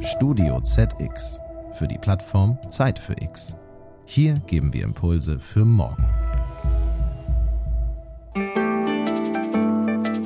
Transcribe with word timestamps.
Studio 0.00 0.60
ZX 0.60 1.40
für 1.72 1.86
die 1.86 1.98
Plattform 1.98 2.58
Zeit 2.68 2.98
für 2.98 3.14
X. 3.20 3.56
Hier 4.04 4.34
geben 4.46 4.72
wir 4.72 4.84
Impulse 4.84 5.38
für 5.38 5.64
morgen. 5.64 6.04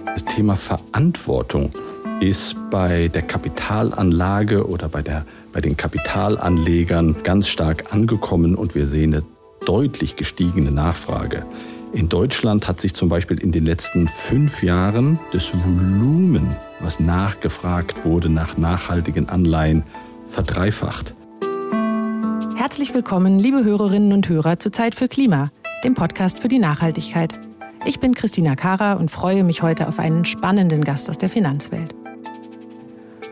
Das 0.07 0.25
Thema 0.25 0.57
Verantwortung 0.57 1.71
ist 2.21 2.57
bei 2.71 3.09
der 3.09 3.23
Kapitalanlage 3.23 4.67
oder 4.67 4.89
bei, 4.89 5.03
der, 5.03 5.25
bei 5.53 5.61
den 5.61 5.77
Kapitalanlegern 5.77 7.23
ganz 7.23 7.49
stark 7.49 7.93
angekommen 7.93 8.55
und 8.55 8.75
wir 8.75 8.87
sehen 8.87 9.15
eine 9.15 9.25
deutlich 9.67 10.17
gestiegene 10.17 10.71
Nachfrage. 10.71 11.45
In 11.93 12.09
Deutschland 12.09 12.67
hat 12.69 12.81
sich 12.81 12.95
zum 12.95 13.09
Beispiel 13.09 13.39
in 13.39 13.53
den 13.53 13.67
letzten 13.67 14.09
fünf 14.09 14.63
Jahren 14.63 15.19
das 15.33 15.53
Volumen, 15.53 16.57
was 16.83 17.01
nachgefragt 17.01 18.05
wurde 18.05 18.29
nach 18.29 18.57
nachhaltigen 18.57 19.29
Anleihen, 19.29 19.85
verdreifacht. 20.25 21.15
Herzlich 22.57 22.95
willkommen, 22.95 23.39
liebe 23.39 23.65
Hörerinnen 23.65 24.13
und 24.13 24.29
Hörer, 24.29 24.59
zu 24.59 24.71
Zeit 24.71 24.95
für 24.95 25.09
Klima, 25.09 25.51
dem 25.85 25.95
Podcast 25.95 26.41
für 26.41 26.49
die 26.49 26.59
Nachhaltigkeit. 26.59 27.33
Ich 27.85 28.01
bin 28.01 28.15
Christina 28.15 28.57
Kara 28.57 28.95
und 28.95 29.11
freue 29.11 29.45
mich 29.45 29.63
heute 29.63 29.89
auf 29.89 29.99
einen 29.99 30.25
spannenden 30.25 30.85
Gast 30.85 31.09
aus 31.11 31.19
der 31.19 31.29
Finanzwelt. 31.29 31.95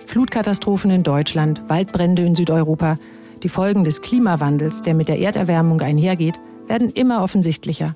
Flutkatastrophen 0.07 0.91
in 0.91 1.03
Deutschland, 1.03 1.63
Waldbrände 1.69 2.25
in 2.25 2.35
Südeuropa, 2.35 2.99
die 3.43 3.49
Folgen 3.49 3.85
des 3.85 4.03
Klimawandels, 4.03 4.83
der 4.83 4.95
mit 4.95 5.09
der 5.09 5.19
Erderwärmung 5.19 5.81
einhergeht, 5.81 6.39
werden 6.67 6.91
immer 6.91 7.23
offensichtlicher. 7.23 7.95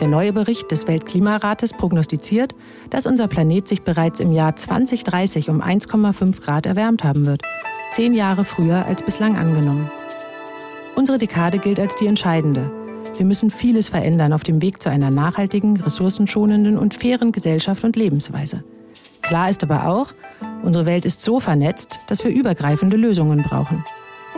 Der 0.00 0.08
neue 0.08 0.32
Bericht 0.32 0.70
des 0.70 0.88
Weltklimarates 0.88 1.74
prognostiziert, 1.74 2.54
dass 2.88 3.04
unser 3.04 3.28
Planet 3.28 3.68
sich 3.68 3.82
bereits 3.82 4.18
im 4.18 4.32
Jahr 4.32 4.56
2030 4.56 5.50
um 5.50 5.60
1,5 5.60 6.40
Grad 6.40 6.64
erwärmt 6.64 7.04
haben 7.04 7.26
wird. 7.26 7.42
Zehn 7.92 8.14
Jahre 8.14 8.44
früher 8.44 8.86
als 8.86 9.02
bislang 9.02 9.36
angenommen. 9.36 9.90
Unsere 10.96 11.18
Dekade 11.18 11.58
gilt 11.58 11.78
als 11.78 11.96
die 11.96 12.06
entscheidende. 12.06 12.70
Wir 13.18 13.26
müssen 13.26 13.50
vieles 13.50 13.88
verändern 13.88 14.32
auf 14.32 14.42
dem 14.42 14.62
Weg 14.62 14.80
zu 14.80 14.88
einer 14.88 15.10
nachhaltigen, 15.10 15.78
ressourcenschonenden 15.78 16.78
und 16.78 16.94
fairen 16.94 17.30
Gesellschaft 17.30 17.84
und 17.84 17.96
Lebensweise. 17.96 18.64
Klar 19.20 19.50
ist 19.50 19.62
aber 19.62 19.86
auch, 19.86 20.14
unsere 20.62 20.86
Welt 20.86 21.04
ist 21.04 21.20
so 21.20 21.40
vernetzt, 21.40 21.98
dass 22.06 22.24
wir 22.24 22.30
übergreifende 22.30 22.96
Lösungen 22.96 23.42
brauchen. 23.42 23.84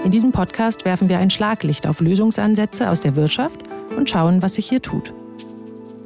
In 0.04 0.10
diesem 0.10 0.32
Podcast 0.32 0.84
werfen 0.84 1.08
wir 1.08 1.18
ein 1.18 1.30
Schlaglicht 1.30 1.86
auf 1.86 2.00
Lösungsansätze 2.00 2.90
aus 2.90 3.00
der 3.00 3.14
Wirtschaft 3.14 3.60
und 3.96 4.10
schauen, 4.10 4.42
was 4.42 4.54
sich 4.54 4.68
hier 4.68 4.82
tut. 4.82 5.14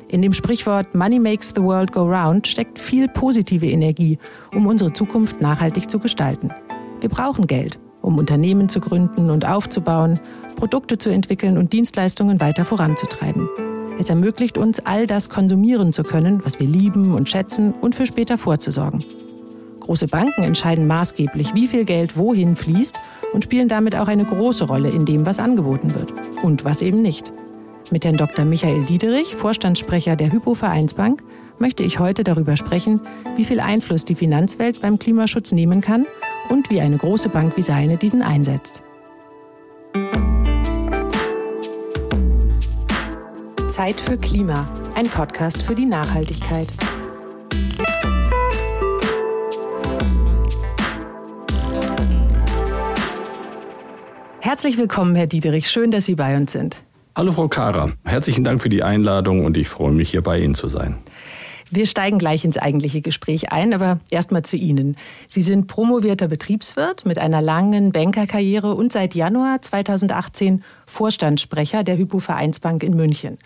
In 0.08 0.22
dem 0.22 0.32
Sprichwort 0.32 0.94
Money 0.94 1.18
makes 1.18 1.52
the 1.54 1.62
world 1.62 1.92
go 1.92 2.04
round 2.04 2.46
steckt 2.46 2.78
viel 2.78 3.08
positive 3.08 3.66
Energie, 3.66 4.18
um 4.54 4.66
unsere 4.66 4.92
Zukunft 4.92 5.40
nachhaltig 5.40 5.90
zu 5.90 5.98
gestalten. 5.98 6.52
Wir 7.00 7.08
brauchen 7.08 7.48
Geld, 7.48 7.80
um 8.02 8.16
Unternehmen 8.16 8.68
zu 8.68 8.80
gründen 8.80 9.30
und 9.30 9.44
aufzubauen, 9.44 10.20
Produkte 10.54 10.96
zu 10.96 11.10
entwickeln 11.10 11.58
und 11.58 11.72
Dienstleistungen 11.72 12.40
weiter 12.40 12.64
voranzutreiben. 12.64 13.48
Es 13.98 14.08
ermöglicht 14.08 14.58
uns, 14.58 14.78
all 14.80 15.08
das 15.08 15.28
konsumieren 15.28 15.92
zu 15.92 16.04
können, 16.04 16.40
was 16.44 16.60
wir 16.60 16.68
lieben 16.68 17.14
und 17.14 17.28
schätzen 17.28 17.72
und 17.72 17.96
für 17.96 18.06
später 18.06 18.38
vorzusorgen. 18.38 19.02
Große 19.80 20.06
Banken 20.06 20.42
entscheiden 20.42 20.86
maßgeblich, 20.86 21.54
wie 21.54 21.66
viel 21.66 21.84
Geld 21.84 22.16
wohin 22.16 22.54
fließt 22.54 22.96
und 23.32 23.44
spielen 23.44 23.68
damit 23.68 23.96
auch 23.96 24.08
eine 24.08 24.24
große 24.24 24.64
Rolle 24.64 24.90
in 24.90 25.04
dem, 25.04 25.26
was 25.26 25.38
angeboten 25.38 25.94
wird 25.94 26.12
und 26.42 26.64
was 26.64 26.80
eben 26.80 27.02
nicht. 27.02 27.32
Mit 27.92 28.04
Herrn 28.04 28.16
Dr. 28.16 28.44
Michael 28.44 28.84
Diederich, 28.84 29.36
Vorstandssprecher 29.36 30.16
der 30.16 30.32
Hypo 30.32 30.54
Vereinsbank, 30.54 31.22
möchte 31.58 31.84
ich 31.84 32.00
heute 32.00 32.24
darüber 32.24 32.56
sprechen, 32.56 33.00
wie 33.36 33.44
viel 33.44 33.60
Einfluss 33.60 34.04
die 34.04 34.16
Finanzwelt 34.16 34.82
beim 34.82 34.98
Klimaschutz 34.98 35.52
nehmen 35.52 35.80
kann 35.80 36.04
und 36.48 36.68
wie 36.68 36.80
eine 36.80 36.98
große 36.98 37.28
Bank 37.28 37.56
wie 37.56 37.62
seine 37.62 37.96
diesen 37.96 38.22
einsetzt. 38.22 38.82
Zeit 43.68 44.00
für 44.00 44.18
Klima, 44.18 44.68
ein 44.94 45.06
Podcast 45.06 45.62
für 45.62 45.74
die 45.74 45.86
Nachhaltigkeit. 45.86 46.68
Herzlich 54.40 54.76
willkommen, 54.76 55.14
Herr 55.14 55.26
Diederich. 55.26 55.68
Schön, 55.68 55.90
dass 55.90 56.04
Sie 56.04 56.14
bei 56.14 56.36
uns 56.36 56.52
sind. 56.52 56.85
Hallo 57.16 57.32
Frau 57.32 57.48
Kara, 57.48 57.92
herzlichen 58.04 58.44
Dank 58.44 58.60
für 58.60 58.68
die 58.68 58.82
Einladung 58.82 59.46
und 59.46 59.56
ich 59.56 59.70
freue 59.70 59.90
mich, 59.90 60.10
hier 60.10 60.20
bei 60.20 60.38
Ihnen 60.38 60.54
zu 60.54 60.68
sein. 60.68 60.98
Wir 61.70 61.86
steigen 61.86 62.18
gleich 62.18 62.44
ins 62.44 62.58
eigentliche 62.58 63.00
Gespräch 63.00 63.52
ein, 63.52 63.72
aber 63.72 64.00
erstmal 64.10 64.42
zu 64.42 64.56
Ihnen. 64.56 64.98
Sie 65.26 65.40
sind 65.40 65.66
promovierter 65.66 66.28
Betriebswirt 66.28 67.06
mit 67.06 67.18
einer 67.18 67.40
langen 67.40 67.90
Bankerkarriere 67.90 68.74
und 68.74 68.92
seit 68.92 69.14
Januar 69.14 69.62
2018 69.62 70.62
Vorstandssprecher 70.84 71.84
der 71.84 71.96
Hypo 71.96 72.18
Vereinsbank 72.18 72.82
in 72.82 72.94
München. 72.94 73.38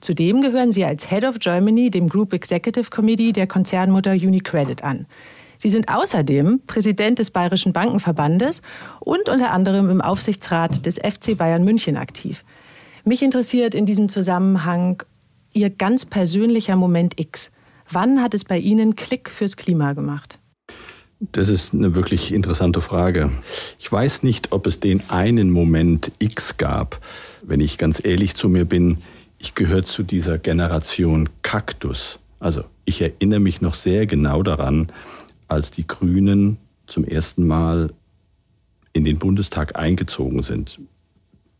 Zudem 0.00 0.40
gehören 0.40 0.72
Sie 0.72 0.86
als 0.86 1.10
Head 1.10 1.24
of 1.24 1.40
Germany 1.40 1.90
dem 1.90 2.08
Group 2.08 2.32
Executive 2.32 2.88
Committee 2.88 3.32
der 3.32 3.46
Konzernmutter 3.46 4.12
UniCredit 4.12 4.82
an. 4.82 5.04
Sie 5.58 5.68
sind 5.68 5.94
außerdem 5.94 6.62
Präsident 6.66 7.18
des 7.18 7.30
Bayerischen 7.30 7.74
Bankenverbandes 7.74 8.62
und 8.98 9.28
unter 9.28 9.50
anderem 9.50 9.90
im 9.90 10.00
Aufsichtsrat 10.00 10.86
des 10.86 10.96
FC 10.96 11.36
Bayern 11.36 11.64
München 11.64 11.98
aktiv. 11.98 12.42
Mich 13.04 13.22
interessiert 13.22 13.74
in 13.74 13.86
diesem 13.86 14.08
Zusammenhang 14.08 15.02
Ihr 15.52 15.70
ganz 15.70 16.04
persönlicher 16.04 16.76
Moment 16.76 17.18
X. 17.18 17.50
Wann 17.90 18.22
hat 18.22 18.34
es 18.34 18.44
bei 18.44 18.58
Ihnen 18.58 18.94
Klick 18.94 19.30
fürs 19.30 19.56
Klima 19.56 19.94
gemacht? 19.94 20.38
Das 21.18 21.48
ist 21.48 21.74
eine 21.74 21.94
wirklich 21.94 22.32
interessante 22.32 22.80
Frage. 22.80 23.30
Ich 23.78 23.90
weiß 23.90 24.22
nicht, 24.22 24.52
ob 24.52 24.66
es 24.66 24.80
den 24.80 25.02
einen 25.10 25.50
Moment 25.50 26.12
X 26.18 26.56
gab. 26.56 27.00
Wenn 27.42 27.60
ich 27.60 27.78
ganz 27.78 28.02
ehrlich 28.04 28.36
zu 28.36 28.48
mir 28.48 28.64
bin, 28.64 28.98
ich 29.38 29.54
gehöre 29.54 29.84
zu 29.84 30.02
dieser 30.02 30.38
Generation 30.38 31.28
Kaktus. 31.42 32.20
Also 32.38 32.64
ich 32.84 33.02
erinnere 33.02 33.40
mich 33.40 33.60
noch 33.60 33.74
sehr 33.74 34.06
genau 34.06 34.42
daran, 34.42 34.92
als 35.48 35.70
die 35.70 35.86
Grünen 35.86 36.58
zum 36.86 37.04
ersten 37.04 37.46
Mal 37.46 37.92
in 38.92 39.04
den 39.04 39.18
Bundestag 39.18 39.76
eingezogen 39.76 40.42
sind 40.42 40.80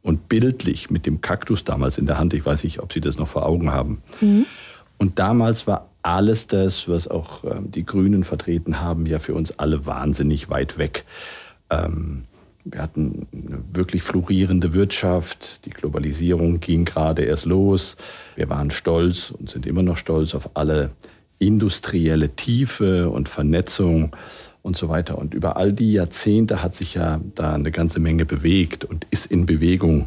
und 0.03 0.29
bildlich 0.29 0.91
mit 0.91 1.07
dem 1.07 1.21
Kaktus 1.21 1.65
damals 1.65 1.99
in 1.99 2.07
der 2.07 2.19
Hand. 2.19 2.35
Ich 2.35 2.45
weiß 2.45 2.65
nicht, 2.65 2.81
ob 2.81 2.93
Sie 2.93 3.01
das 3.01 3.19
noch 3.19 3.29
vor 3.29 3.47
Augen 3.47 3.73
haben. 3.73 4.03
Mhm. 4.21 4.47
Und 4.99 5.19
damals 5.19 5.67
war 5.67 5.89
alles 6.03 6.47
das, 6.47 6.89
was 6.89 7.09
auch 7.09 7.45
ähm, 7.45 7.71
die 7.71 7.85
Grünen 7.85 8.25
vertreten 8.25 8.81
haben, 8.81 9.07
ja 9.07 9.19
für 9.19 9.35
uns 9.35 9.59
alle 9.59 9.87
wahnsinnig 9.87 10.49
weit 10.49 10.79
weg. 10.79 11.05
Ähm, 11.69 12.25
wir 12.65 12.83
hatten 12.83 13.27
eine 13.33 13.63
wirklich 13.73 14.03
florierende 14.03 14.75
Wirtschaft. 14.75 15.65
Die 15.65 15.71
Globalisierung 15.71 16.61
ging 16.61 16.85
gerade 16.85 17.23
erst 17.23 17.47
los. 17.47 17.97
Wir 18.37 18.49
waren 18.51 18.71
stolz 18.71 19.31
und 19.31 19.49
sind 19.49 19.67
immer 19.67 19.83
noch 19.83 19.97
stolz 19.97 20.35
auf 20.35 20.51
alle 20.55 20.91
industrielle 21.39 22.37
Tiefe 22.37 23.09
und 23.09 23.29
Vernetzung 23.29 24.15
und 24.63 24.77
so 24.77 24.89
weiter. 24.89 25.19
Und 25.19 25.35
über 25.35 25.57
all 25.57 25.73
die 25.73 25.93
Jahrzehnte 25.93 26.63
hat 26.63 26.75
sich 26.75 26.95
ja 26.95 27.21
da 27.35 27.55
eine 27.55 27.71
ganze 27.71 28.01
Menge 28.01 28.25
bewegt 28.25 28.85
und 28.85 29.07
ist 29.11 29.27
in 29.27 29.47
Bewegung 29.47 30.07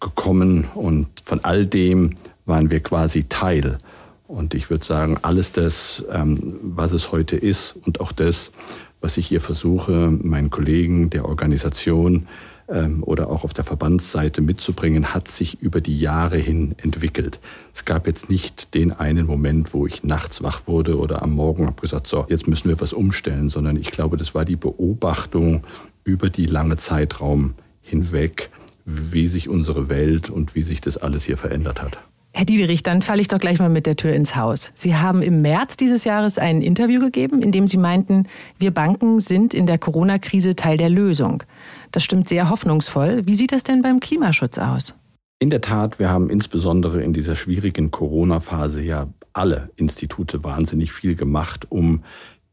gekommen. 0.00 0.68
Und 0.74 1.08
von 1.24 1.44
all 1.44 1.66
dem 1.66 2.14
waren 2.46 2.70
wir 2.70 2.80
quasi 2.80 3.24
Teil. 3.24 3.78
Und 4.26 4.54
ich 4.54 4.70
würde 4.70 4.84
sagen, 4.84 5.18
alles 5.22 5.52
das, 5.52 6.04
ähm, 6.10 6.58
was 6.62 6.92
es 6.92 7.12
heute 7.12 7.36
ist 7.36 7.76
und 7.84 8.00
auch 8.00 8.12
das, 8.12 8.52
was 9.00 9.16
ich 9.16 9.26
hier 9.26 9.40
versuche, 9.40 10.10
meinen 10.10 10.50
Kollegen 10.50 11.10
der 11.10 11.26
Organisation 11.26 12.26
oder 12.66 13.28
auch 13.28 13.44
auf 13.44 13.52
der 13.52 13.64
Verbandsseite 13.64 14.40
mitzubringen, 14.40 15.12
hat 15.12 15.28
sich 15.28 15.60
über 15.60 15.80
die 15.82 15.98
Jahre 15.98 16.38
hin 16.38 16.74
entwickelt. 16.78 17.38
Es 17.74 17.84
gab 17.84 18.06
jetzt 18.06 18.30
nicht 18.30 18.74
den 18.74 18.90
einen 18.90 19.26
Moment, 19.26 19.74
wo 19.74 19.86
ich 19.86 20.02
nachts 20.02 20.42
wach 20.42 20.66
wurde 20.66 20.98
oder 20.98 21.22
am 21.22 21.32
Morgen 21.32 21.66
habe 21.66 21.80
gesagt, 21.80 22.06
so, 22.06 22.24
jetzt 22.28 22.48
müssen 22.48 22.68
wir 22.68 22.80
was 22.80 22.94
umstellen, 22.94 23.48
sondern 23.50 23.76
ich 23.76 23.90
glaube, 23.90 24.16
das 24.16 24.34
war 24.34 24.46
die 24.46 24.56
Beobachtung 24.56 25.64
über 26.04 26.30
die 26.30 26.46
lange 26.46 26.76
Zeitraum 26.76 27.54
hinweg, 27.82 28.50
wie 28.86 29.26
sich 29.26 29.48
unsere 29.48 29.88
Welt 29.88 30.30
und 30.30 30.54
wie 30.54 30.62
sich 30.62 30.80
das 30.80 30.96
alles 30.96 31.24
hier 31.24 31.36
verändert 31.36 31.82
hat. 31.82 31.98
Herr 32.36 32.44
Diederich, 32.46 32.82
dann 32.82 33.00
falle 33.00 33.20
ich 33.20 33.28
doch 33.28 33.38
gleich 33.38 33.60
mal 33.60 33.68
mit 33.68 33.86
der 33.86 33.94
Tür 33.94 34.12
ins 34.12 34.34
Haus. 34.34 34.72
Sie 34.74 34.96
haben 34.96 35.22
im 35.22 35.40
März 35.40 35.76
dieses 35.76 36.02
Jahres 36.02 36.36
ein 36.36 36.62
Interview 36.62 37.00
gegeben, 37.00 37.40
in 37.42 37.52
dem 37.52 37.68
Sie 37.68 37.76
meinten, 37.76 38.26
wir 38.58 38.72
Banken 38.72 39.20
sind 39.20 39.54
in 39.54 39.66
der 39.66 39.78
Corona-Krise 39.78 40.56
Teil 40.56 40.76
der 40.76 40.90
Lösung. 40.90 41.44
Das 41.92 42.02
stimmt 42.02 42.28
sehr 42.28 42.50
hoffnungsvoll. 42.50 43.24
Wie 43.24 43.36
sieht 43.36 43.52
das 43.52 43.62
denn 43.62 43.82
beim 43.82 44.00
Klimaschutz 44.00 44.58
aus? 44.58 44.96
In 45.38 45.48
der 45.48 45.60
Tat, 45.60 46.00
wir 46.00 46.10
haben 46.10 46.28
insbesondere 46.28 47.04
in 47.04 47.12
dieser 47.12 47.36
schwierigen 47.36 47.92
Corona-Phase 47.92 48.82
ja 48.82 49.06
alle 49.32 49.70
Institute 49.76 50.42
wahnsinnig 50.42 50.90
viel 50.92 51.14
gemacht, 51.14 51.70
um 51.70 52.02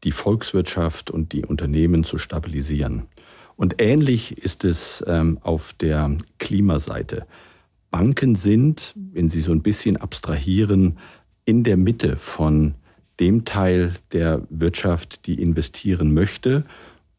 die 0.04 0.12
Volkswirtschaft 0.12 1.10
und 1.10 1.32
die 1.32 1.44
Unternehmen 1.44 2.04
zu 2.04 2.18
stabilisieren. 2.18 3.08
Und 3.56 3.82
ähnlich 3.82 4.38
ist 4.38 4.64
es 4.64 5.02
ähm, 5.08 5.40
auf 5.42 5.72
der 5.72 6.16
Klimaseite. 6.38 7.26
Banken 7.92 8.34
sind, 8.34 8.94
wenn 8.96 9.28
Sie 9.28 9.40
so 9.40 9.52
ein 9.52 9.62
bisschen 9.62 9.96
abstrahieren, 9.96 10.98
in 11.44 11.62
der 11.62 11.76
Mitte 11.76 12.16
von 12.16 12.74
dem 13.20 13.44
Teil 13.44 13.92
der 14.12 14.42
Wirtschaft, 14.50 15.26
die 15.26 15.40
investieren 15.40 16.14
möchte 16.14 16.64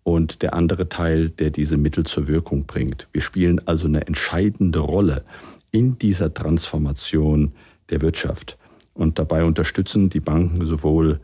und 0.02 0.42
der 0.42 0.54
andere 0.54 0.90
Teil, 0.90 1.30
der 1.30 1.52
diese 1.52 1.78
Mittel 1.78 2.06
zur 2.06 2.28
Wirkung 2.28 2.66
bringt. 2.66 3.08
Wir 3.14 3.22
spielen 3.22 3.66
also 3.66 3.88
eine 3.88 4.08
entscheidende 4.08 4.80
Rolle 4.80 5.24
in 5.72 5.98
dieser 5.98 6.34
Transformation 6.34 7.54
der 7.90 8.02
Wirtschaft. 8.02 8.58
Und 8.94 9.20
dabei 9.20 9.46
unterstützen 9.46 10.10
die 10.10 10.20
Banken 10.20 10.66
sowohl 10.66 11.20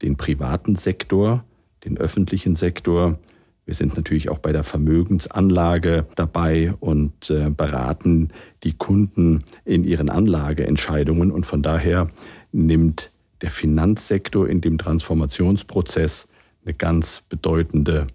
den 0.00 0.16
privaten 0.16 0.76
Sektor, 0.76 1.44
den 1.84 1.98
öffentlichen 1.98 2.54
Sektor. 2.54 3.18
Wir 3.64 3.74
sind 3.74 3.96
natürlich 3.96 4.28
auch 4.28 4.38
bei 4.38 4.52
der 4.52 4.64
Vermögensanlage 4.64 6.06
dabei 6.16 6.74
und 6.80 7.30
äh, 7.30 7.48
beraten 7.50 8.30
die 8.64 8.72
Kunden 8.72 9.44
in 9.64 9.84
ihren 9.84 10.10
Anlageentscheidungen. 10.10 11.30
Und 11.30 11.46
von 11.46 11.62
daher 11.62 12.10
nimmt 12.50 13.10
der 13.40 13.50
Finanzsektor 13.50 14.48
in 14.48 14.60
dem 14.60 14.78
Transformationsprozess 14.78 16.28
eine 16.64 16.74
ganz 16.74 17.22
bedeutende 17.28 18.08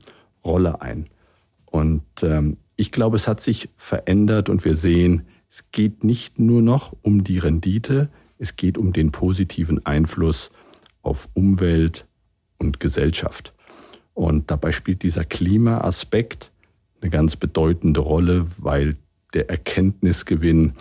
Rolle 0.43 0.81
ein. 0.81 1.07
Und 1.65 2.03
ähm, 2.23 2.57
ich 2.75 2.91
glaube, 2.91 3.15
es 3.15 3.27
hat 3.27 3.39
sich 3.39 3.69
verändert 3.77 4.49
und 4.49 4.65
wir 4.65 4.75
sehen, 4.75 5.27
es 5.49 5.71
geht 5.71 6.03
nicht 6.03 6.39
nur 6.39 6.61
noch 6.61 6.93
um 7.01 7.23
die 7.23 7.39
Rendite, 7.39 8.09
es 8.37 8.55
geht 8.55 8.77
um 8.77 8.93
den 8.93 9.11
positiven 9.11 9.85
Einfluss 9.85 10.51
auf 11.01 11.29
Umwelt 11.33 12.05
und 12.57 12.79
Gesellschaft. 12.79 13.53
Und 14.17 14.49
dabei 14.49 14.71
spielt 14.71 15.03
dieser 15.03 15.25
Klimaaspekt 15.25 16.51
eine 17.01 17.11
ganz 17.11 17.35
bedeutende 17.35 17.99
Rolle, 17.99 18.47
weil 18.57 18.95
der 19.35 19.47
Erkenntnisgewinn 19.47 20.73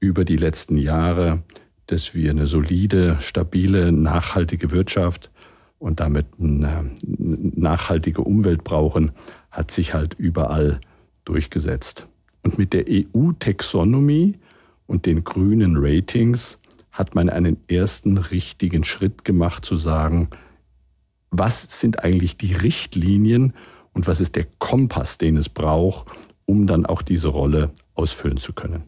über 0.00 0.24
die 0.24 0.38
letzten 0.38 0.78
Jahre, 0.78 1.42
dass 1.84 2.14
wir 2.14 2.30
eine 2.30 2.46
solide, 2.46 3.18
stabile, 3.20 3.92
nachhaltige 3.92 4.70
Wirtschaft 4.70 5.30
und 5.78 6.00
damit 6.00 6.28
eine 6.40 6.90
nachhaltige 7.06 8.22
Umwelt 8.22 8.64
brauchen, 8.64 9.12
hat 9.50 9.70
sich 9.70 9.92
halt 9.92 10.14
überall 10.14 10.80
durchgesetzt. 11.26 12.08
Und 12.42 12.56
mit 12.56 12.72
der 12.72 12.86
EU-Taxonomie 12.88 14.38
und 14.86 15.04
den 15.04 15.24
grünen 15.24 15.76
Ratings 15.76 16.58
hat 16.90 17.14
man 17.14 17.28
einen 17.28 17.58
ersten 17.68 18.16
richtigen 18.16 18.82
Schritt 18.82 19.26
gemacht 19.26 19.66
zu 19.66 19.76
sagen, 19.76 20.30
was 21.30 21.80
sind 21.80 22.04
eigentlich 22.04 22.36
die 22.36 22.52
Richtlinien 22.52 23.54
und 23.92 24.06
was 24.06 24.20
ist 24.20 24.36
der 24.36 24.46
Kompass, 24.58 25.18
den 25.18 25.36
es 25.36 25.48
braucht, 25.48 26.06
um 26.46 26.66
dann 26.66 26.86
auch 26.86 27.02
diese 27.02 27.28
Rolle 27.28 27.70
ausfüllen 27.94 28.38
zu 28.38 28.52
können. 28.52 28.84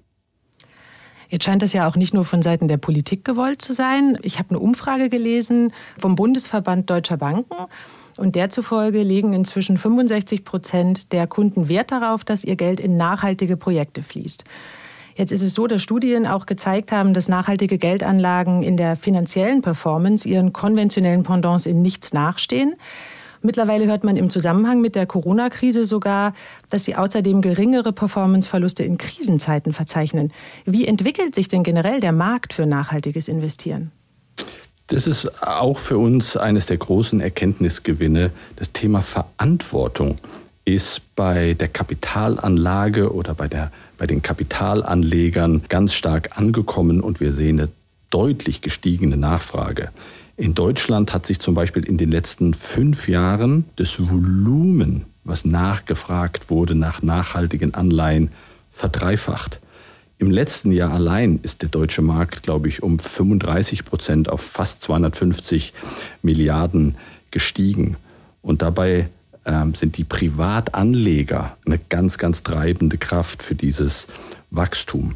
Jetzt 1.29 1.45
scheint 1.45 1.63
es 1.63 1.73
ja 1.73 1.89
auch 1.89 1.95
nicht 1.95 2.13
nur 2.13 2.25
von 2.25 2.43
Seiten 2.43 2.67
der 2.67 2.77
Politik 2.77 3.25
gewollt 3.25 3.63
zu 3.63 3.73
sein. 3.73 4.19
Ich 4.23 4.39
habe 4.41 4.51
eine 4.51 4.59
Umfrage 4.59 5.09
gelesen 5.09 5.73
vom 5.97 6.17
Bundesverband 6.17 6.91
Deutscher 6.91 7.17
Banken. 7.17 7.55
Und 8.19 8.35
der 8.35 8.51
zufolge 8.51 9.03
legen 9.03 9.33
inzwischen 9.33 9.79
65 9.79 10.45
Prozent 10.45 11.13
der 11.13 11.29
Kunden 11.29 11.69
Wert 11.69 11.93
darauf, 11.93 12.25
dass 12.25 12.45
ihr 12.45 12.57
Geld 12.57 12.81
in 12.81 12.97
nachhaltige 12.97 13.57
Projekte 13.57 14.03
fließt. 14.03 14.45
Jetzt 15.21 15.33
ist 15.33 15.43
es 15.43 15.53
so, 15.53 15.67
dass 15.67 15.83
Studien 15.83 16.27
auch 16.27 16.47
gezeigt 16.47 16.93
haben, 16.93 17.13
dass 17.13 17.29
nachhaltige 17.29 17.77
Geldanlagen 17.77 18.63
in 18.63 18.79
der 18.79 18.97
finanziellen 18.97 19.61
Performance 19.61 20.27
ihren 20.27 20.55
konventionellen 20.55 21.25
Pendants 21.25 21.67
in 21.67 21.83
nichts 21.83 22.15
nachstehen. 22.15 22.75
Mittlerweile 23.43 23.85
hört 23.85 24.03
man 24.03 24.17
im 24.17 24.31
Zusammenhang 24.31 24.81
mit 24.81 24.95
der 24.95 25.05
Corona-Krise 25.05 25.85
sogar, 25.85 26.33
dass 26.71 26.87
sie 26.87 26.97
außerdem 26.97 27.43
geringere 27.43 27.93
Performanceverluste 27.93 28.83
in 28.83 28.97
Krisenzeiten 28.97 29.75
verzeichnen. 29.75 30.33
Wie 30.65 30.87
entwickelt 30.87 31.35
sich 31.35 31.49
denn 31.49 31.65
generell 31.65 32.01
der 32.01 32.13
Markt 32.13 32.55
für 32.55 32.65
nachhaltiges 32.65 33.29
Investieren? 33.29 33.93
Das 34.87 35.07
ist 35.07 35.43
auch 35.43 35.77
für 35.77 35.99
uns 35.99 36.39
eines 36.39 36.65
der 36.65 36.79
großen 36.79 37.21
Erkenntnisgewinne. 37.21 38.31
Das 38.57 38.73
Thema 38.73 39.03
Verantwortung 39.03 40.17
ist 40.65 41.03
bei 41.15 41.55
der 41.55 41.69
Kapitalanlage 41.69 43.13
oder 43.13 43.35
bei, 43.35 43.49
der, 43.49 43.71
bei 44.01 44.07
den 44.07 44.23
Kapitalanlegern 44.23 45.65
ganz 45.69 45.93
stark 45.93 46.39
angekommen 46.39 47.03
und 47.03 47.21
wir 47.21 47.33
sehen 47.33 47.61
eine 47.61 47.69
deutlich 48.09 48.63
gestiegene 48.63 49.19
Nachfrage. 49.19 49.91
In 50.39 50.55
Deutschland 50.55 51.13
hat 51.13 51.27
sich 51.27 51.39
zum 51.39 51.55
Beispiel 51.55 51.87
in 51.87 51.99
den 51.99 52.11
letzten 52.11 52.55
fünf 52.55 53.11
Jahren 53.11 53.67
das 53.77 54.01
Volumen, 54.01 55.05
was 55.23 55.45
nachgefragt 55.45 56.49
wurde 56.49 56.75
nach 56.75 57.03
nachhaltigen 57.03 57.75
Anleihen, 57.75 58.31
verdreifacht. 58.71 59.61
Im 60.17 60.31
letzten 60.31 60.73
Jahr 60.73 60.95
allein 60.95 61.39
ist 61.43 61.61
der 61.61 61.69
deutsche 61.69 62.01
Markt, 62.01 62.43
glaube 62.43 62.69
ich, 62.69 62.83
um 62.83 62.99
35 62.99 63.85
Prozent 63.85 64.31
auf 64.31 64.41
fast 64.41 64.81
250 64.81 65.75
Milliarden 66.23 66.95
gestiegen. 67.31 67.99
Und 68.41 68.63
dabei 68.63 69.11
ähm, 69.45 69.75
sind 69.75 69.97
die 69.97 70.05
Privatanleger 70.05 71.57
eine 71.67 71.79
ganz, 71.89 72.19
ganz 72.19 72.43
treibende 72.43 72.99
Kraft 72.99 73.43
für 73.43 73.55
dieses 73.55 74.07
Wachstum. 74.51 75.15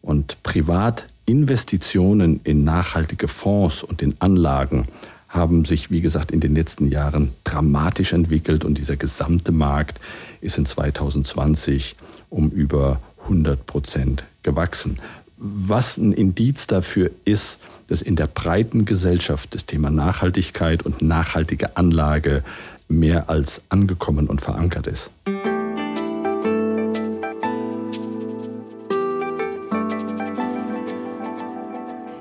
Und 0.00 0.42
privat 0.42 1.06
Investitionen 1.26 2.40
in 2.44 2.64
nachhaltige 2.64 3.28
Fonds 3.28 3.82
und 3.82 4.02
in 4.02 4.14
Anlagen 4.18 4.88
haben 5.28 5.64
sich, 5.64 5.90
wie 5.90 6.02
gesagt, 6.02 6.30
in 6.30 6.40
den 6.40 6.54
letzten 6.54 6.90
Jahren 6.90 7.32
dramatisch 7.44 8.12
entwickelt 8.12 8.64
und 8.64 8.76
dieser 8.76 8.96
gesamte 8.96 9.52
Markt 9.52 9.98
ist 10.40 10.58
in 10.58 10.66
2020 10.66 11.96
um 12.28 12.50
über 12.50 13.00
100 13.22 13.64
Prozent 13.66 14.24
gewachsen. 14.42 14.98
Was 15.44 15.96
ein 15.96 16.12
Indiz 16.12 16.68
dafür 16.68 17.10
ist, 17.24 17.58
dass 17.88 18.00
in 18.00 18.14
der 18.14 18.28
breiten 18.28 18.84
Gesellschaft 18.84 19.56
das 19.56 19.66
Thema 19.66 19.90
Nachhaltigkeit 19.90 20.84
und 20.84 21.02
nachhaltige 21.02 21.76
Anlage 21.76 22.44
mehr 22.86 23.28
als 23.28 23.60
angekommen 23.68 24.28
und 24.28 24.40
verankert 24.40 24.86
ist. 24.86 25.10